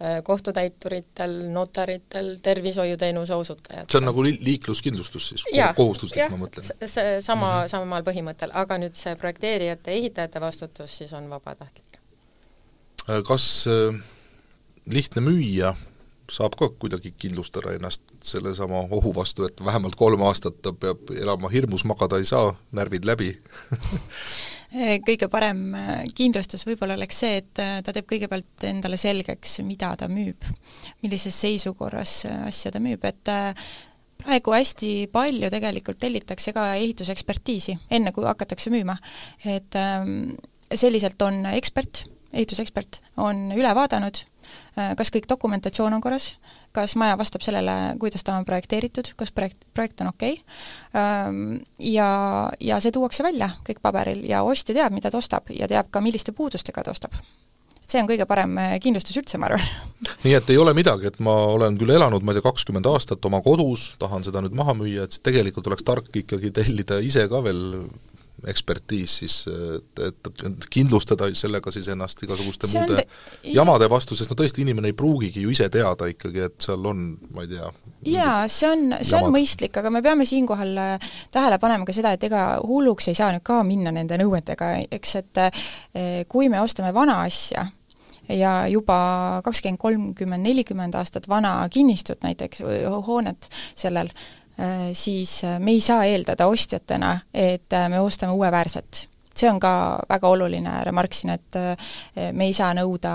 äh, 0.00 0.18
kohtutäituritel, 0.24 1.36
notaritel, 1.52 2.34
tervishoiuteenuse 2.42 3.34
osutajatel. 3.34 3.90
see 3.92 4.00
on 4.00 4.08
nagu 4.10 4.24
li-, 4.24 4.38
liikluskindlustus 4.50 5.32
siis, 5.34 5.46
kohustuslik, 5.76 6.24
ma 6.32 6.40
mõtlen? 6.44 6.70
see 6.86 7.18
sama 7.20 7.46
mm, 7.46 7.64
-hmm. 7.64 7.74
samal 7.74 8.06
põhimõttel, 8.06 8.54
aga 8.54 8.80
nüüd 8.80 8.96
see 8.96 9.16
projekteerijate, 9.16 9.92
ehitajate 9.92 10.40
vastutus 10.40 10.98
siis 10.98 11.12
on 11.12 11.30
vabatahtlik. 11.30 12.00
Äh, 13.08 13.22
kas 13.26 13.66
äh, 13.68 14.00
lihtne 14.88 15.22
müüja 15.24 15.74
saab 16.32 16.56
ka 16.58 16.68
kuidagi 16.68 17.14
kindlustada 17.18 17.72
ennast 17.76 18.02
sellesama 18.24 18.84
ohu 18.90 19.14
vastu, 19.16 19.46
et 19.48 19.64
vähemalt 19.64 19.96
kolm 19.96 20.22
aastat 20.28 20.60
ta 20.62 20.72
peab 20.72 21.10
elama 21.16 21.48
hirmus, 21.52 21.84
magada 21.88 22.20
ei 22.20 22.28
saa, 22.28 22.52
närvid 22.72 23.08
läbi 23.08 23.32
kõige 25.06 25.28
parem 25.32 25.74
äh, 25.74 26.04
kindlustus 26.14 26.66
võib-olla 26.68 26.98
oleks 26.98 27.20
see, 27.22 27.40
et 27.40 27.60
äh, 27.62 27.78
ta 27.84 27.94
teeb 27.94 28.08
kõigepealt 28.10 28.66
endale 28.68 28.98
selgeks, 29.00 29.58
mida 29.64 29.94
ta 29.96 30.10
müüb, 30.12 30.44
millises 31.02 31.36
seisukorras 31.40 32.20
äh, 32.28 32.42
asja 32.50 32.72
ta 32.74 32.82
müüb, 32.82 33.04
et 33.08 33.32
praegu 34.18 34.52
hästi 34.52 34.92
palju 35.12 35.48
tegelikult 35.50 36.00
tellitakse 36.02 36.52
ka 36.52 36.72
ehitusekspertiisi, 36.76 37.78
enne 37.90 38.12
kui 38.12 38.26
hakatakse 38.28 38.70
müüma. 38.74 38.98
et 39.46 39.74
ähm, 39.78 40.34
selliselt 40.74 41.22
on 41.22 41.46
ekspert, 41.54 42.04
ehitusekspert, 42.32 43.00
on 43.16 43.48
üle 43.56 43.72
vaadanud 43.74 44.20
kas 44.98 45.10
kõik 45.14 45.26
dokumentatsioon 45.30 45.96
on 45.96 46.02
korras, 46.04 46.32
kas 46.76 46.94
maja 47.00 47.16
vastab 47.18 47.42
sellele, 47.44 47.74
kuidas 48.00 48.24
ta 48.24 48.36
on 48.38 48.46
projekteeritud, 48.48 49.12
kas 49.18 49.32
projekt, 49.34 49.66
projekt 49.74 50.04
on 50.04 50.12
okei 50.12 50.38
okay., 50.38 51.00
ähm, 51.00 51.42
ja, 51.78 52.08
ja 52.60 52.78
see 52.84 52.94
tuuakse 52.94 53.26
välja 53.26 53.50
kõik 53.66 53.82
paberil 53.82 54.22
ja 54.28 54.44
ostja 54.46 54.76
teab, 54.76 54.94
mida 54.94 55.10
ta 55.10 55.18
ostab 55.18 55.50
ja 55.54 55.68
teab 55.70 55.90
ka, 55.90 56.04
milliste 56.04 56.32
puudustega 56.36 56.84
ta 56.84 56.94
ostab 56.94 57.16
see 57.88 58.02
on 58.02 58.08
kõige 58.08 58.26
parem 58.28 58.52
äh, 58.60 58.74
kindlustus 58.84 59.16
üldse, 59.16 59.38
ma 59.40 59.48
arvan. 59.48 59.64
nii 60.26 60.34
et 60.36 60.50
ei 60.52 60.58
ole 60.60 60.74
midagi, 60.76 61.08
et 61.08 61.18
ma 61.24 61.34
olen 61.54 61.78
küll 61.80 61.94
elanud, 61.94 62.24
ma 62.24 62.34
ei 62.34 62.38
tea, 62.38 62.44
kakskümmend 62.44 62.88
aastat 62.90 63.24
oma 63.24 63.40
kodus, 63.44 63.94
tahan 64.02 64.26
seda 64.26 64.42
nüüd 64.44 64.56
maha 64.58 64.76
müüa, 64.76 65.06
et 65.06 65.16
siis 65.16 65.24
tegelikult 65.24 65.70
oleks 65.70 65.86
tark 65.88 66.20
ikkagi 66.22 66.52
tellida 66.54 67.00
ise 67.04 67.24
ka 67.32 67.40
veel 67.46 67.62
ekspertiis 68.46 69.16
siis, 69.22 69.36
et, 69.48 70.02
et 70.46 70.66
kindlustada 70.70 71.28
sellega 71.34 71.72
siis 71.74 71.88
ennast 71.90 72.22
igasuguste 72.22 72.70
see 72.70 72.82
muude 72.84 73.02
te... 73.02 73.08
jamade 73.54 73.88
vastu, 73.90 74.16
sest 74.18 74.30
no 74.30 74.38
tõesti, 74.38 74.62
inimene 74.62 74.92
ei 74.92 74.96
pruugigi 74.96 75.42
ju 75.42 75.54
ise 75.54 75.68
teada 75.72 76.06
ikkagi, 76.10 76.44
et 76.46 76.68
seal 76.68 76.86
on, 76.86 77.06
ma 77.34 77.46
ei 77.46 77.50
tea 77.54 77.70
jaa, 78.12 78.36
see 78.52 78.70
on, 78.70 78.84
see 79.00 79.16
on 79.18 79.26
jamad. 79.26 79.34
mõistlik, 79.38 79.80
aga 79.80 79.92
me 79.94 80.02
peame 80.04 80.28
siinkohal 80.28 80.76
äh, 80.84 81.08
tähele 81.34 81.58
panema 81.62 81.88
ka 81.88 81.96
seda, 81.96 82.14
et 82.14 82.28
ega 82.28 82.44
hulluks 82.62 83.10
ei 83.10 83.18
saa 83.18 83.32
nüüd 83.34 83.46
ka 83.46 83.62
minna 83.66 83.94
nende 83.94 84.20
nõuetega, 84.20 84.74
eks, 84.98 85.16
et 85.22 85.42
äh, 85.42 85.66
kui 86.30 86.50
me 86.52 86.62
ostame 86.62 86.94
vana 86.94 87.22
asja, 87.26 87.66
ja 88.28 88.52
juba 88.68 89.40
kakskümmend, 89.44 89.80
kolmkümmend, 89.80 90.44
nelikümmend 90.44 90.96
aastat 90.98 91.28
vana 91.28 91.52
kinnistut 91.72 92.22
näiteks, 92.22 92.62
hoonet 93.06 93.48
sellel, 93.78 94.10
siis 94.92 95.44
äh, 95.44 95.58
me 95.58 95.70
ei 95.70 95.80
saa 95.80 96.04
eeldada 96.04 96.46
ostjatena, 96.46 97.18
et 97.34 97.72
äh, 97.72 97.88
me 97.88 98.00
ostame 98.00 98.32
uueväärset 98.32 99.08
see 99.38 99.46
on 99.46 99.60
ka 99.62 99.70
väga 100.10 100.28
oluline 100.34 100.72
remark 100.82 101.12
siin, 101.14 101.30
et 101.30 101.58
me 102.34 102.48
ei 102.48 102.54
saa 102.56 102.72
nõuda 102.74 103.12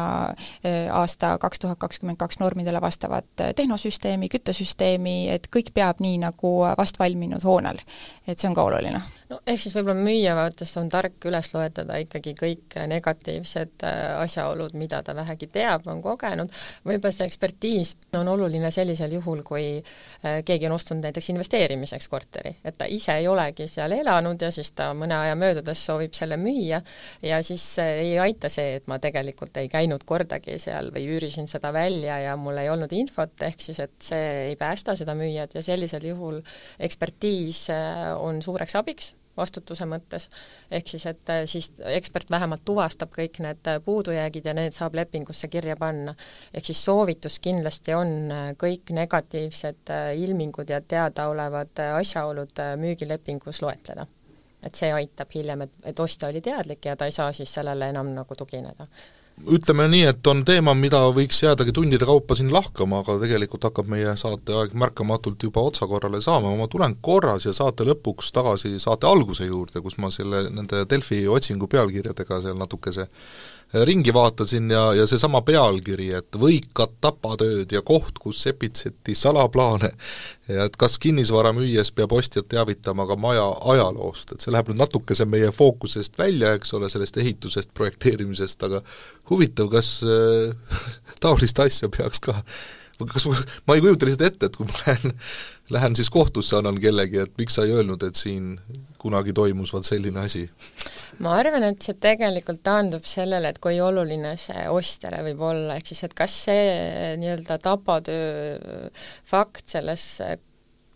aasta 0.96 1.34
kaks 1.36 1.60
tuhat 1.60 1.82
kakskümmend 1.82 2.16
kaks 2.22 2.40
normidele 2.40 2.80
vastavat 2.82 3.44
tehnosüsteemi, 3.58 4.30
küttesüsteemi, 4.32 5.18
et 5.34 5.50
kõik 5.52 5.74
peab 5.76 6.00
nii, 6.00 6.22
nagu 6.24 6.54
vastvalminud 6.80 7.44
hoonel. 7.44 7.84
et 8.24 8.40
see 8.40 8.48
on 8.48 8.56
ka 8.56 8.64
oluline 8.64 9.04
no 9.30 9.40
ehk 9.48 9.62
siis 9.64 9.76
võib-olla 9.76 10.04
müüja 10.04 10.36
vaatest 10.38 10.78
on 10.80 10.90
tark 10.92 11.26
üles 11.30 11.50
loetleda 11.54 11.98
ikkagi 12.04 12.34
kõik 12.38 12.78
negatiivsed 12.90 13.86
äh, 13.88 14.02
asjaolud, 14.24 14.76
mida 14.80 15.02
ta 15.06 15.16
vähegi 15.16 15.48
teab, 15.54 15.88
on 15.92 16.02
kogenud, 16.04 16.52
võib-olla 16.88 17.16
see 17.16 17.28
ekspertiis 17.30 17.94
on 18.20 18.30
oluline 18.34 18.72
sellisel 18.74 19.16
juhul, 19.18 19.44
kui 19.48 19.66
äh, 19.80 20.42
keegi 20.46 20.68
on 20.70 20.78
ostnud 20.78 21.04
näiteks 21.04 21.32
investeerimiseks 21.34 22.10
korteri, 22.12 22.56
et 22.64 22.78
ta 22.80 22.88
ise 22.90 23.18
ei 23.22 23.28
olegi 23.32 23.68
seal 23.72 23.96
elanud 23.96 24.42
ja 24.42 24.52
siis 24.54 24.74
ta 24.76 24.92
mõne 24.98 25.18
aja 25.20 25.38
möödudes 25.40 25.86
soovib 25.86 26.16
selle 26.18 26.38
müüa 26.42 26.82
ja 27.24 27.42
siis 27.46 27.68
äh, 27.82 27.94
ei 28.04 28.20
aita 28.22 28.52
see, 28.52 28.78
et 28.80 28.88
ma 28.92 29.00
tegelikult 29.04 29.58
ei 29.62 29.72
käinud 29.72 30.06
kordagi 30.08 30.60
seal 30.62 30.92
või 30.94 31.08
üürisin 31.16 31.50
seda 31.52 31.74
välja 31.76 32.20
ja 32.28 32.38
mul 32.40 32.60
ei 32.62 32.72
olnud 32.74 32.92
infot, 32.96 33.36
ehk 33.42 33.62
siis 33.64 33.80
et 33.84 33.98
see 34.04 34.30
ei 34.50 34.60
päästa 34.60 34.98
seda 35.00 35.16
müüjat 35.18 35.56
ja 35.56 35.64
sellisel 35.66 36.06
juhul 36.12 36.42
ekspertiis 36.84 37.68
on 38.20 38.42
suureks 38.44 38.76
abiks 38.80 39.14
vastutuse 39.38 39.86
mõttes, 39.90 40.30
ehk 40.72 40.90
siis 40.94 41.06
et 41.10 41.30
äh, 41.34 41.44
siis 41.50 41.72
ekspert 41.90 42.32
vähemalt 42.32 42.64
tuvastab 42.66 43.14
kõik 43.16 43.40
need 43.44 43.70
äh, 43.70 43.80
puudujäägid 43.86 44.46
ja 44.46 44.54
need 44.58 44.76
saab 44.76 44.96
lepingusse 44.98 45.48
kirja 45.48 45.76
panna. 45.80 46.16
ehk 46.54 46.66
siis 46.66 46.84
soovitus 46.86 47.40
kindlasti 47.40 47.94
on 47.98 48.14
äh, 48.32 48.52
kõik 48.60 48.94
negatiivsed 48.94 49.94
ilmingud 50.16 50.70
ja 50.70 50.82
teadaolevad 50.82 51.82
asjaolud 51.98 52.64
müügilepingus 52.78 53.62
loetleda. 53.62 54.08
et 54.64 54.76
see 54.76 54.94
aitab 54.94 55.34
hiljem, 55.36 55.62
et, 55.62 55.74
et 55.84 56.00
ostja 56.00 56.30
oli 56.30 56.42
teadlik 56.42 56.86
ja 56.86 56.96
ta 56.96 57.06
ei 57.06 57.12
saa 57.12 57.32
siis 57.32 57.54
sellele 57.54 57.90
enam 57.90 58.14
nagu 58.16 58.36
tugineda 58.36 58.88
ütleme 59.42 59.88
nii, 59.90 60.04
et 60.12 60.28
on 60.30 60.44
teema, 60.46 60.74
mida 60.78 61.00
võiks 61.16 61.42
jäädagi 61.44 61.74
tundide 61.76 62.06
kaupa 62.08 62.36
siin 62.38 62.52
lahkama, 62.54 63.02
aga 63.02 63.18
tegelikult 63.24 63.66
hakkab 63.68 63.90
meie 63.92 64.14
saateaeg 64.20 64.76
märkamatult 64.78 65.44
juba 65.44 65.64
otsakorrale 65.70 66.22
saama, 66.24 66.54
ma 66.60 66.68
tulen 66.72 66.96
korra 67.02 67.36
siia 67.42 67.56
saate 67.56 67.88
lõpuks 67.88 68.32
tagasi 68.36 68.76
saate 68.84 69.10
alguse 69.10 69.48
juurde, 69.50 69.82
kus 69.82 69.98
ma 69.98 70.12
selle, 70.14 70.46
nende 70.54 70.86
Delfi 70.90 71.24
otsingu 71.28 71.68
pealkirjadega 71.72 72.42
seal 72.46 72.60
natukese 72.60 73.08
ringi 73.74 74.14
vaatasin 74.14 74.70
ja, 74.72 74.84
ja 74.94 75.08
seesama 75.10 75.42
pealkiri, 75.42 76.12
et 76.14 76.38
võikad 76.40 76.94
tapatööd 77.02 77.72
ja 77.74 77.82
koht, 77.82 78.20
kus 78.22 78.44
sepitseti 78.46 79.16
salaplaane 79.18 79.94
et 80.52 80.76
kas 80.80 80.98
kinnisvara 81.00 81.54
müües 81.56 81.92
peab 81.96 82.14
ostjat 82.16 82.50
teavitama 82.52 83.06
ka 83.08 83.16
maja 83.20 83.46
ajaloost, 83.74 84.34
et 84.34 84.44
see 84.44 84.52
läheb 84.54 84.72
nüüd 84.72 84.82
natukese 84.82 85.26
meie 85.30 85.52
fookusest 85.56 86.18
välja, 86.20 86.54
eks 86.58 86.74
ole, 86.76 86.90
sellest 86.92 87.18
ehitusest, 87.24 87.72
projekteerimisest, 87.78 88.66
aga 88.68 88.84
huvitav, 89.32 89.72
kas 89.72 89.96
äh, 90.04 90.80
taolist 91.24 91.60
asja 91.64 91.90
peaks 91.94 92.22
ka 92.24 92.42
kas 93.12 93.26
ma, 93.30 93.36
ma 93.68 93.78
ei 93.78 93.84
kujuta 93.84 94.10
lihtsalt 94.10 94.28
ette, 94.30 94.50
et 94.50 94.58
kui 94.60 94.70
ma 94.70 94.80
lähen, 94.86 95.18
lähen 95.76 95.98
siis 96.00 96.10
kohtusse, 96.14 96.58
annan 96.60 96.80
kellegi, 96.82 97.22
et 97.24 97.36
miks 97.40 97.58
sa 97.58 97.68
ei 97.68 97.76
öelnud, 97.76 98.04
et 98.08 98.20
siin 98.20 98.56
kunagi 99.04 99.36
toimus 99.36 99.74
vaat 99.76 99.88
selline 99.88 100.24
asi? 100.24 100.46
ma 101.24 101.36
arvan, 101.40 101.66
et 101.68 101.86
see 101.86 101.98
tegelikult 102.02 102.64
taandub 102.66 103.06
sellele, 103.08 103.52
et 103.54 103.60
kui 103.64 103.80
oluline 103.84 104.36
see 104.40 104.66
ostjale 104.72 105.22
võib 105.28 105.44
olla, 105.50 105.78
ehk 105.78 105.92
siis 105.92 106.06
et 106.08 106.16
kas 106.18 106.40
see 106.48 106.66
nii-öelda 107.22 107.60
tapatöö 107.64 108.90
fakt 109.30 109.68
selles 109.76 110.08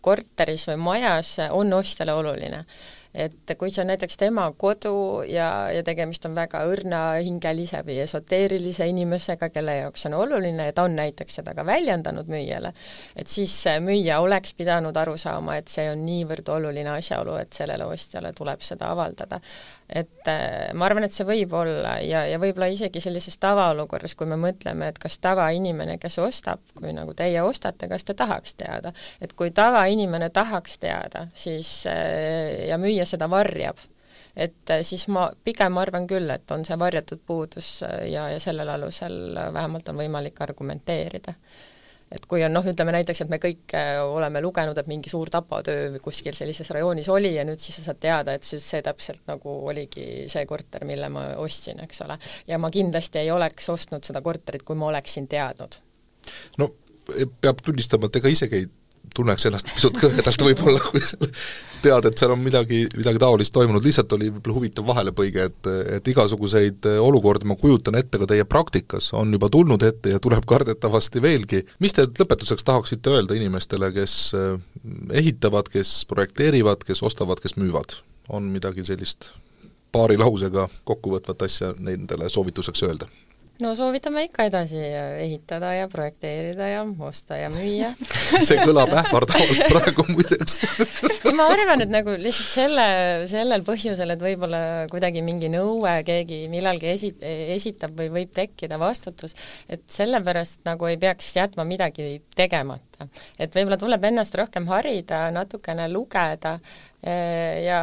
korteris 0.04 0.68
või 0.70 0.78
majas 0.82 1.34
on 1.50 1.72
ostjale 1.76 2.14
oluline 2.16 2.64
et 3.18 3.54
kui 3.58 3.72
see 3.74 3.82
on 3.82 3.90
näiteks 3.92 4.18
tema 4.20 4.46
kodu 4.58 5.24
ja, 5.28 5.48
ja 5.74 5.82
tegemist 5.86 6.26
on 6.28 6.36
väga 6.38 6.62
õrnahingelise 6.70 7.82
või 7.86 7.98
esoteerilise 8.04 8.86
inimesega, 8.90 9.50
kelle 9.54 9.78
jaoks 9.80 10.06
on 10.08 10.18
oluline 10.20 10.68
ja 10.68 10.76
ta 10.76 10.86
on 10.88 10.96
näiteks 10.98 11.40
seda 11.40 11.54
ka 11.58 11.66
väljendanud 11.66 12.30
müüjale, 12.30 12.72
et 13.16 13.30
siis 13.32 13.54
müüja 13.84 14.20
oleks 14.24 14.54
pidanud 14.58 14.96
aru 14.96 15.16
saama, 15.18 15.58
et 15.58 15.72
see 15.72 15.88
on 15.90 16.04
niivõrd 16.06 16.48
oluline 16.58 16.94
asjaolu, 16.98 17.36
et 17.42 17.52
sellele 17.56 17.88
ostjale 17.88 18.32
tuleb 18.36 18.62
seda 18.64 18.92
avaldada 18.94 19.40
et 19.88 20.28
äh, 20.28 20.72
ma 20.76 20.86
arvan, 20.88 21.06
et 21.06 21.14
see 21.14 21.24
võib 21.26 21.52
olla 21.56 21.96
ja, 22.04 22.24
ja 22.28 22.38
võib-olla 22.40 22.68
isegi 22.72 23.00
sellises 23.00 23.38
tavaolukorras, 23.40 24.14
kui 24.18 24.28
me 24.28 24.36
mõtleme, 24.40 24.90
et 24.92 24.98
kas 25.00 25.18
tavainimene, 25.24 25.96
kes 26.02 26.18
ostab, 26.20 26.60
kui 26.76 26.92
nagu 26.96 27.14
teie 27.16 27.40
ostate, 27.44 27.88
kas 27.88 28.04
ta 28.04 28.16
tahaks 28.18 28.58
teada, 28.60 28.92
et 29.24 29.32
kui 29.38 29.52
tavainimene 29.54 30.28
tahaks 30.34 30.76
teada, 30.82 31.28
siis 31.34 31.70
äh, 31.88 32.68
ja 32.68 32.76
müüja 32.80 33.08
seda 33.08 33.30
varjab, 33.32 33.80
et 34.36 34.74
äh, 34.74 34.84
siis 34.84 35.08
ma 35.08 35.30
pigem 35.44 35.80
arvan 35.80 36.06
küll, 36.10 36.28
et 36.36 36.50
on 36.52 36.68
see 36.68 36.76
varjatud 36.78 37.24
puudus 37.26 37.78
ja, 37.82 38.28
ja 38.34 38.38
sellel 38.42 38.76
alusel 38.76 39.40
vähemalt 39.56 39.88
on 39.88 40.04
võimalik 40.04 40.44
argumenteerida 40.44 41.34
et 42.12 42.24
kui 42.28 42.42
on 42.44 42.54
noh, 42.54 42.64
ütleme 42.66 42.92
näiteks, 42.94 43.22
et 43.24 43.32
me 43.32 43.38
kõik 43.42 43.74
äh, 43.76 43.98
oleme 44.04 44.40
lugenud, 44.44 44.78
et 44.80 44.88
mingi 44.90 45.10
suur 45.12 45.30
tapatöö 45.32 45.98
kuskil 46.04 46.36
sellises 46.36 46.70
rajoonis 46.74 47.10
oli 47.12 47.34
ja 47.34 47.44
nüüd 47.48 47.60
siis 47.62 47.80
sa 47.80 47.88
saad 47.90 48.00
teada, 48.02 48.36
et 48.38 48.48
siis 48.48 48.64
see 48.64 48.82
täpselt 48.84 49.22
nagu 49.28 49.58
oligi 49.68 50.26
see 50.32 50.46
korter, 50.48 50.86
mille 50.88 51.10
ma 51.12 51.28
ostsin, 51.42 51.82
eks 51.84 52.02
ole. 52.06 52.18
ja 52.48 52.58
ma 52.58 52.72
kindlasti 52.72 53.22
ei 53.22 53.30
oleks 53.34 53.68
ostnud 53.74 54.08
seda 54.08 54.22
korterit, 54.24 54.64
kui 54.64 54.78
ma 54.78 54.88
oleksin 54.92 55.28
teadnud. 55.28 55.80
no 56.58 56.72
peab 57.40 57.62
tunnistama, 57.64 58.08
et 58.08 58.20
ega 58.20 58.32
isegi 58.32 58.62
ei 58.62 58.68
tunneks 59.14 59.48
ennast 59.48 59.70
pisut 59.74 59.96
kõhedalt 60.00 60.44
võib-olla, 60.48 60.80
kui 60.84 61.02
sa 61.04 61.18
tead, 61.82 62.08
et 62.08 62.18
seal 62.18 62.32
on 62.34 62.40
midagi, 62.42 62.84
midagi 62.98 63.20
taolist 63.22 63.54
toimunud, 63.54 63.84
lihtsalt 63.84 64.12
oli 64.16 64.30
võib-olla 64.32 64.56
huvitav 64.56 64.86
vahelepõige, 64.88 65.48
et, 65.50 65.70
et 65.98 66.10
igasuguseid 66.12 66.88
olukordi 67.02 67.48
ma 67.48 67.56
kujutan 67.58 67.98
ette 68.00 68.20
ka 68.20 68.28
teie 68.30 68.46
praktikas, 68.48 69.12
on 69.18 69.32
juba 69.34 69.50
tulnud 69.52 69.82
ette 69.86 70.14
ja 70.14 70.22
tuleb 70.22 70.46
kardetavasti 70.48 71.22
veelgi. 71.22 71.64
mis 71.84 71.94
te 71.96 72.06
lõpetuseks 72.08 72.66
tahaksite 72.66 73.14
öelda 73.14 73.38
inimestele, 73.38 73.92
kes 73.94 74.18
eh, 74.38 74.56
ehitavad, 75.22 75.70
kes 75.72 76.02
projekteerivad, 76.10 76.84
kes 76.86 77.02
ostavad, 77.06 77.42
kes 77.44 77.58
müüvad? 77.60 78.00
on 78.28 78.44
midagi 78.52 78.82
sellist 78.84 79.30
paari 79.92 80.18
lausega 80.20 80.66
kokkuvõtvat 80.84 81.46
asja 81.46 81.72
nendele 81.78 82.28
soovituseks 82.28 82.84
öelda? 82.84 83.08
No 83.62 83.74
soovitame 83.78 84.24
ikka 84.28 84.46
edasi 84.48 84.78
ehitada 84.78 85.72
ja 85.74 85.88
projekteerida 85.90 86.68
ja 86.70 86.82
osta 87.08 87.38
ja 87.38 87.50
müüa. 87.52 87.92
See 88.46 88.58
kõlab 88.62 88.92
ähvardavalt 89.02 89.62
praegu 89.72 90.06
muideks 90.12 90.60
ma 91.38 91.48
arvan, 91.52 91.84
et 91.84 91.92
nagu 91.92 92.14
lihtsalt 92.18 92.52
selle, 92.52 92.88
sellel 93.30 93.64
põhjusel, 93.66 94.14
et 94.14 94.22
võib-olla 94.22 94.62
kuidagi 94.92 95.22
mingi 95.26 95.50
nõue 95.52 95.94
keegi 96.06 96.44
millalgi 96.52 96.92
esi-, 96.94 97.14
esitab 97.58 97.96
või 97.98 98.12
võib 98.20 98.34
tekkida 98.36 98.80
vastutus, 98.80 99.36
et 99.68 99.84
sellepärast 99.92 100.64
nagu 100.68 100.90
ei 100.90 101.00
peaks 101.00 101.34
jätma 101.38 101.66
midagi 101.68 102.18
tegemata 102.36 102.87
kohta. 102.98 103.24
et 103.38 103.54
võib-olla 103.54 103.78
tuleb 103.78 104.04
ennast 104.04 104.34
rohkem 104.34 104.66
harida, 104.68 105.30
natukene 105.34 105.88
lugeda 105.92 106.58
ja 107.62 107.80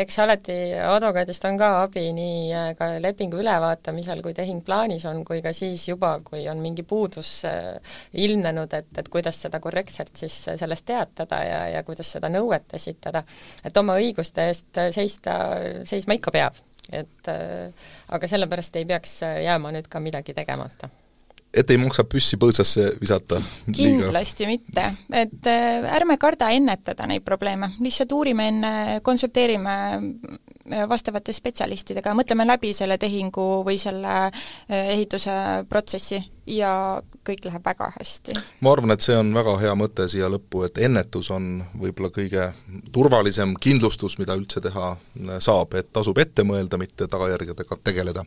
eks 0.00 0.16
alati 0.18 0.54
advokaadist 0.74 1.44
on 1.46 1.58
ka 1.58 1.68
abi 1.84 2.08
nii 2.16 2.38
eh, 2.50 2.70
ka 2.78 2.88
lepingu 2.98 3.38
ülevaatamisel, 3.38 4.22
kui 4.24 4.34
tehing 4.34 4.64
plaanis 4.66 5.04
on, 5.06 5.22
kui 5.24 5.38
ka 5.42 5.52
siis 5.54 5.86
juba, 5.88 6.16
kui 6.26 6.42
on 6.50 6.58
mingi 6.58 6.82
puudus 6.82 7.30
eh, 7.46 7.78
ilmnenud, 8.24 8.74
et, 8.74 8.90
et 8.98 9.08
kuidas 9.08 9.38
seda 9.46 9.60
korrektselt 9.62 10.16
siis 10.18 10.40
sellest 10.50 10.86
teatada 10.86 11.40
ja, 11.46 11.62
ja 11.76 11.84
kuidas 11.86 12.10
seda 12.16 12.30
nõuet 12.32 12.74
esitada. 12.74 13.22
et 13.64 13.76
oma 13.76 13.98
õiguste 14.02 14.48
eest 14.50 14.82
seista, 14.96 15.38
seisma 15.86 16.18
ikka 16.18 16.34
peab, 16.34 16.58
et 16.92 17.30
aga 17.30 18.28
sellepärast 18.28 18.76
ei 18.76 18.84
peaks 18.84 19.20
jääma 19.22 19.72
nüüd 19.72 19.88
ka 19.88 20.02
midagi 20.02 20.34
tegemata 20.34 20.90
et 21.54 21.70
ei 21.70 21.78
maksa 21.80 22.04
püssi 22.08 22.38
põõsasse 22.40 22.90
visata? 23.00 23.40
kindlasti 23.70 24.48
mitte, 24.50 24.88
et 25.12 25.50
äh, 25.50 25.88
ärme 25.96 26.18
karda 26.20 26.50
ennetada 26.54 27.08
neid 27.10 27.24
probleeme, 27.26 27.72
lihtsalt 27.84 28.12
uurime 28.16 28.48
enne, 28.52 28.74
konsulteerime 29.06 29.76
vastavate 30.88 31.32
spetsialistidega, 31.32 32.14
mõtleme 32.16 32.46
läbi 32.46 32.72
selle 32.76 32.98
tehingu 32.98 33.64
või 33.66 33.76
selle 33.80 34.14
äh, 34.26 34.94
ehituse 34.94 35.64
protsessi 35.68 36.22
ja 36.46 37.02
kõik 37.24 37.44
läheb 37.44 37.64
väga 37.64 37.90
hästi. 37.94 38.34
ma 38.60 38.72
arvan, 38.72 38.92
et 38.94 39.04
see 39.04 39.16
on 39.16 39.32
väga 39.34 39.54
hea 39.60 39.72
mõte 39.78 40.06
siia 40.12 40.28
lõppu, 40.28 40.64
et 40.66 40.78
ennetus 40.78 41.30
on 41.32 41.64
võib-olla 41.80 42.10
kõige 42.12 42.50
turvalisem 42.92 43.54
kindlustus, 43.60 44.18
mida 44.20 44.36
üldse 44.36 44.60
teha 44.64 44.94
saab, 45.38 45.74
et 45.74 45.90
tasub 45.92 46.18
ette 46.20 46.44
mõelda, 46.44 46.78
mitte 46.80 47.08
tagajärgedega 47.08 47.78
tegeleda. 47.84 48.24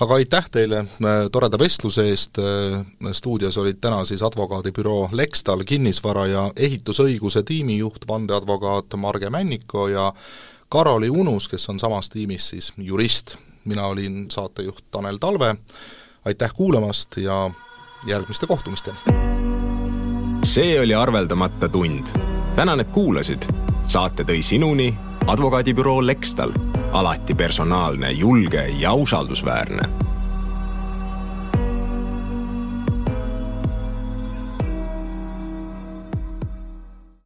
aga 0.00 0.14
aitäh 0.20 0.50
teile 0.50 0.84
äh, 0.84 1.22
toreda 1.32 1.60
vestluse 1.60 2.08
eest, 2.08 2.40
äh, 2.40 3.12
stuudios 3.12 3.56
olid 3.56 3.80
täna 3.80 4.04
siis 4.04 4.22
advokaadibüroo 4.22 5.08
Lextal 5.12 5.64
kinnisvara 5.64 6.26
ja 6.26 6.50
ehitusõiguse 6.56 7.42
tiimijuht, 7.42 8.08
vandeadvokaat 8.08 8.96
Marge 8.96 9.30
Männiko 9.30 9.88
ja 9.88 10.12
Karoli 10.68 11.10
Unus, 11.10 11.48
kes 11.48 11.68
on 11.68 11.80
samas 11.80 12.10
tiimis 12.10 12.48
siis 12.48 12.72
jurist. 12.76 13.36
mina 13.64 13.86
olin 13.86 14.30
saatejuht 14.30 14.84
Tanel 14.90 15.16
Talve, 15.16 15.56
aitäh 16.24 16.54
kuulamast 16.54 17.16
ja 17.16 17.50
järgmiste 18.06 18.46
kohtumisteni! 18.46 18.98
see 20.44 20.80
oli 20.80 20.94
arveldamata 20.94 21.68
tund. 21.68 22.06
tänan, 22.56 22.80
et 22.80 22.88
kuulasid. 22.88 23.42
saate 23.82 24.22
tõi 24.22 24.42
sinuni 24.42 24.94
advokaadibüroo 25.26 26.06
Lextal, 26.06 26.52
alati 26.92 27.34
personaalne, 27.34 28.12
julge 28.12 28.68
ja 28.68 28.92
usaldusväärne 28.92 30.07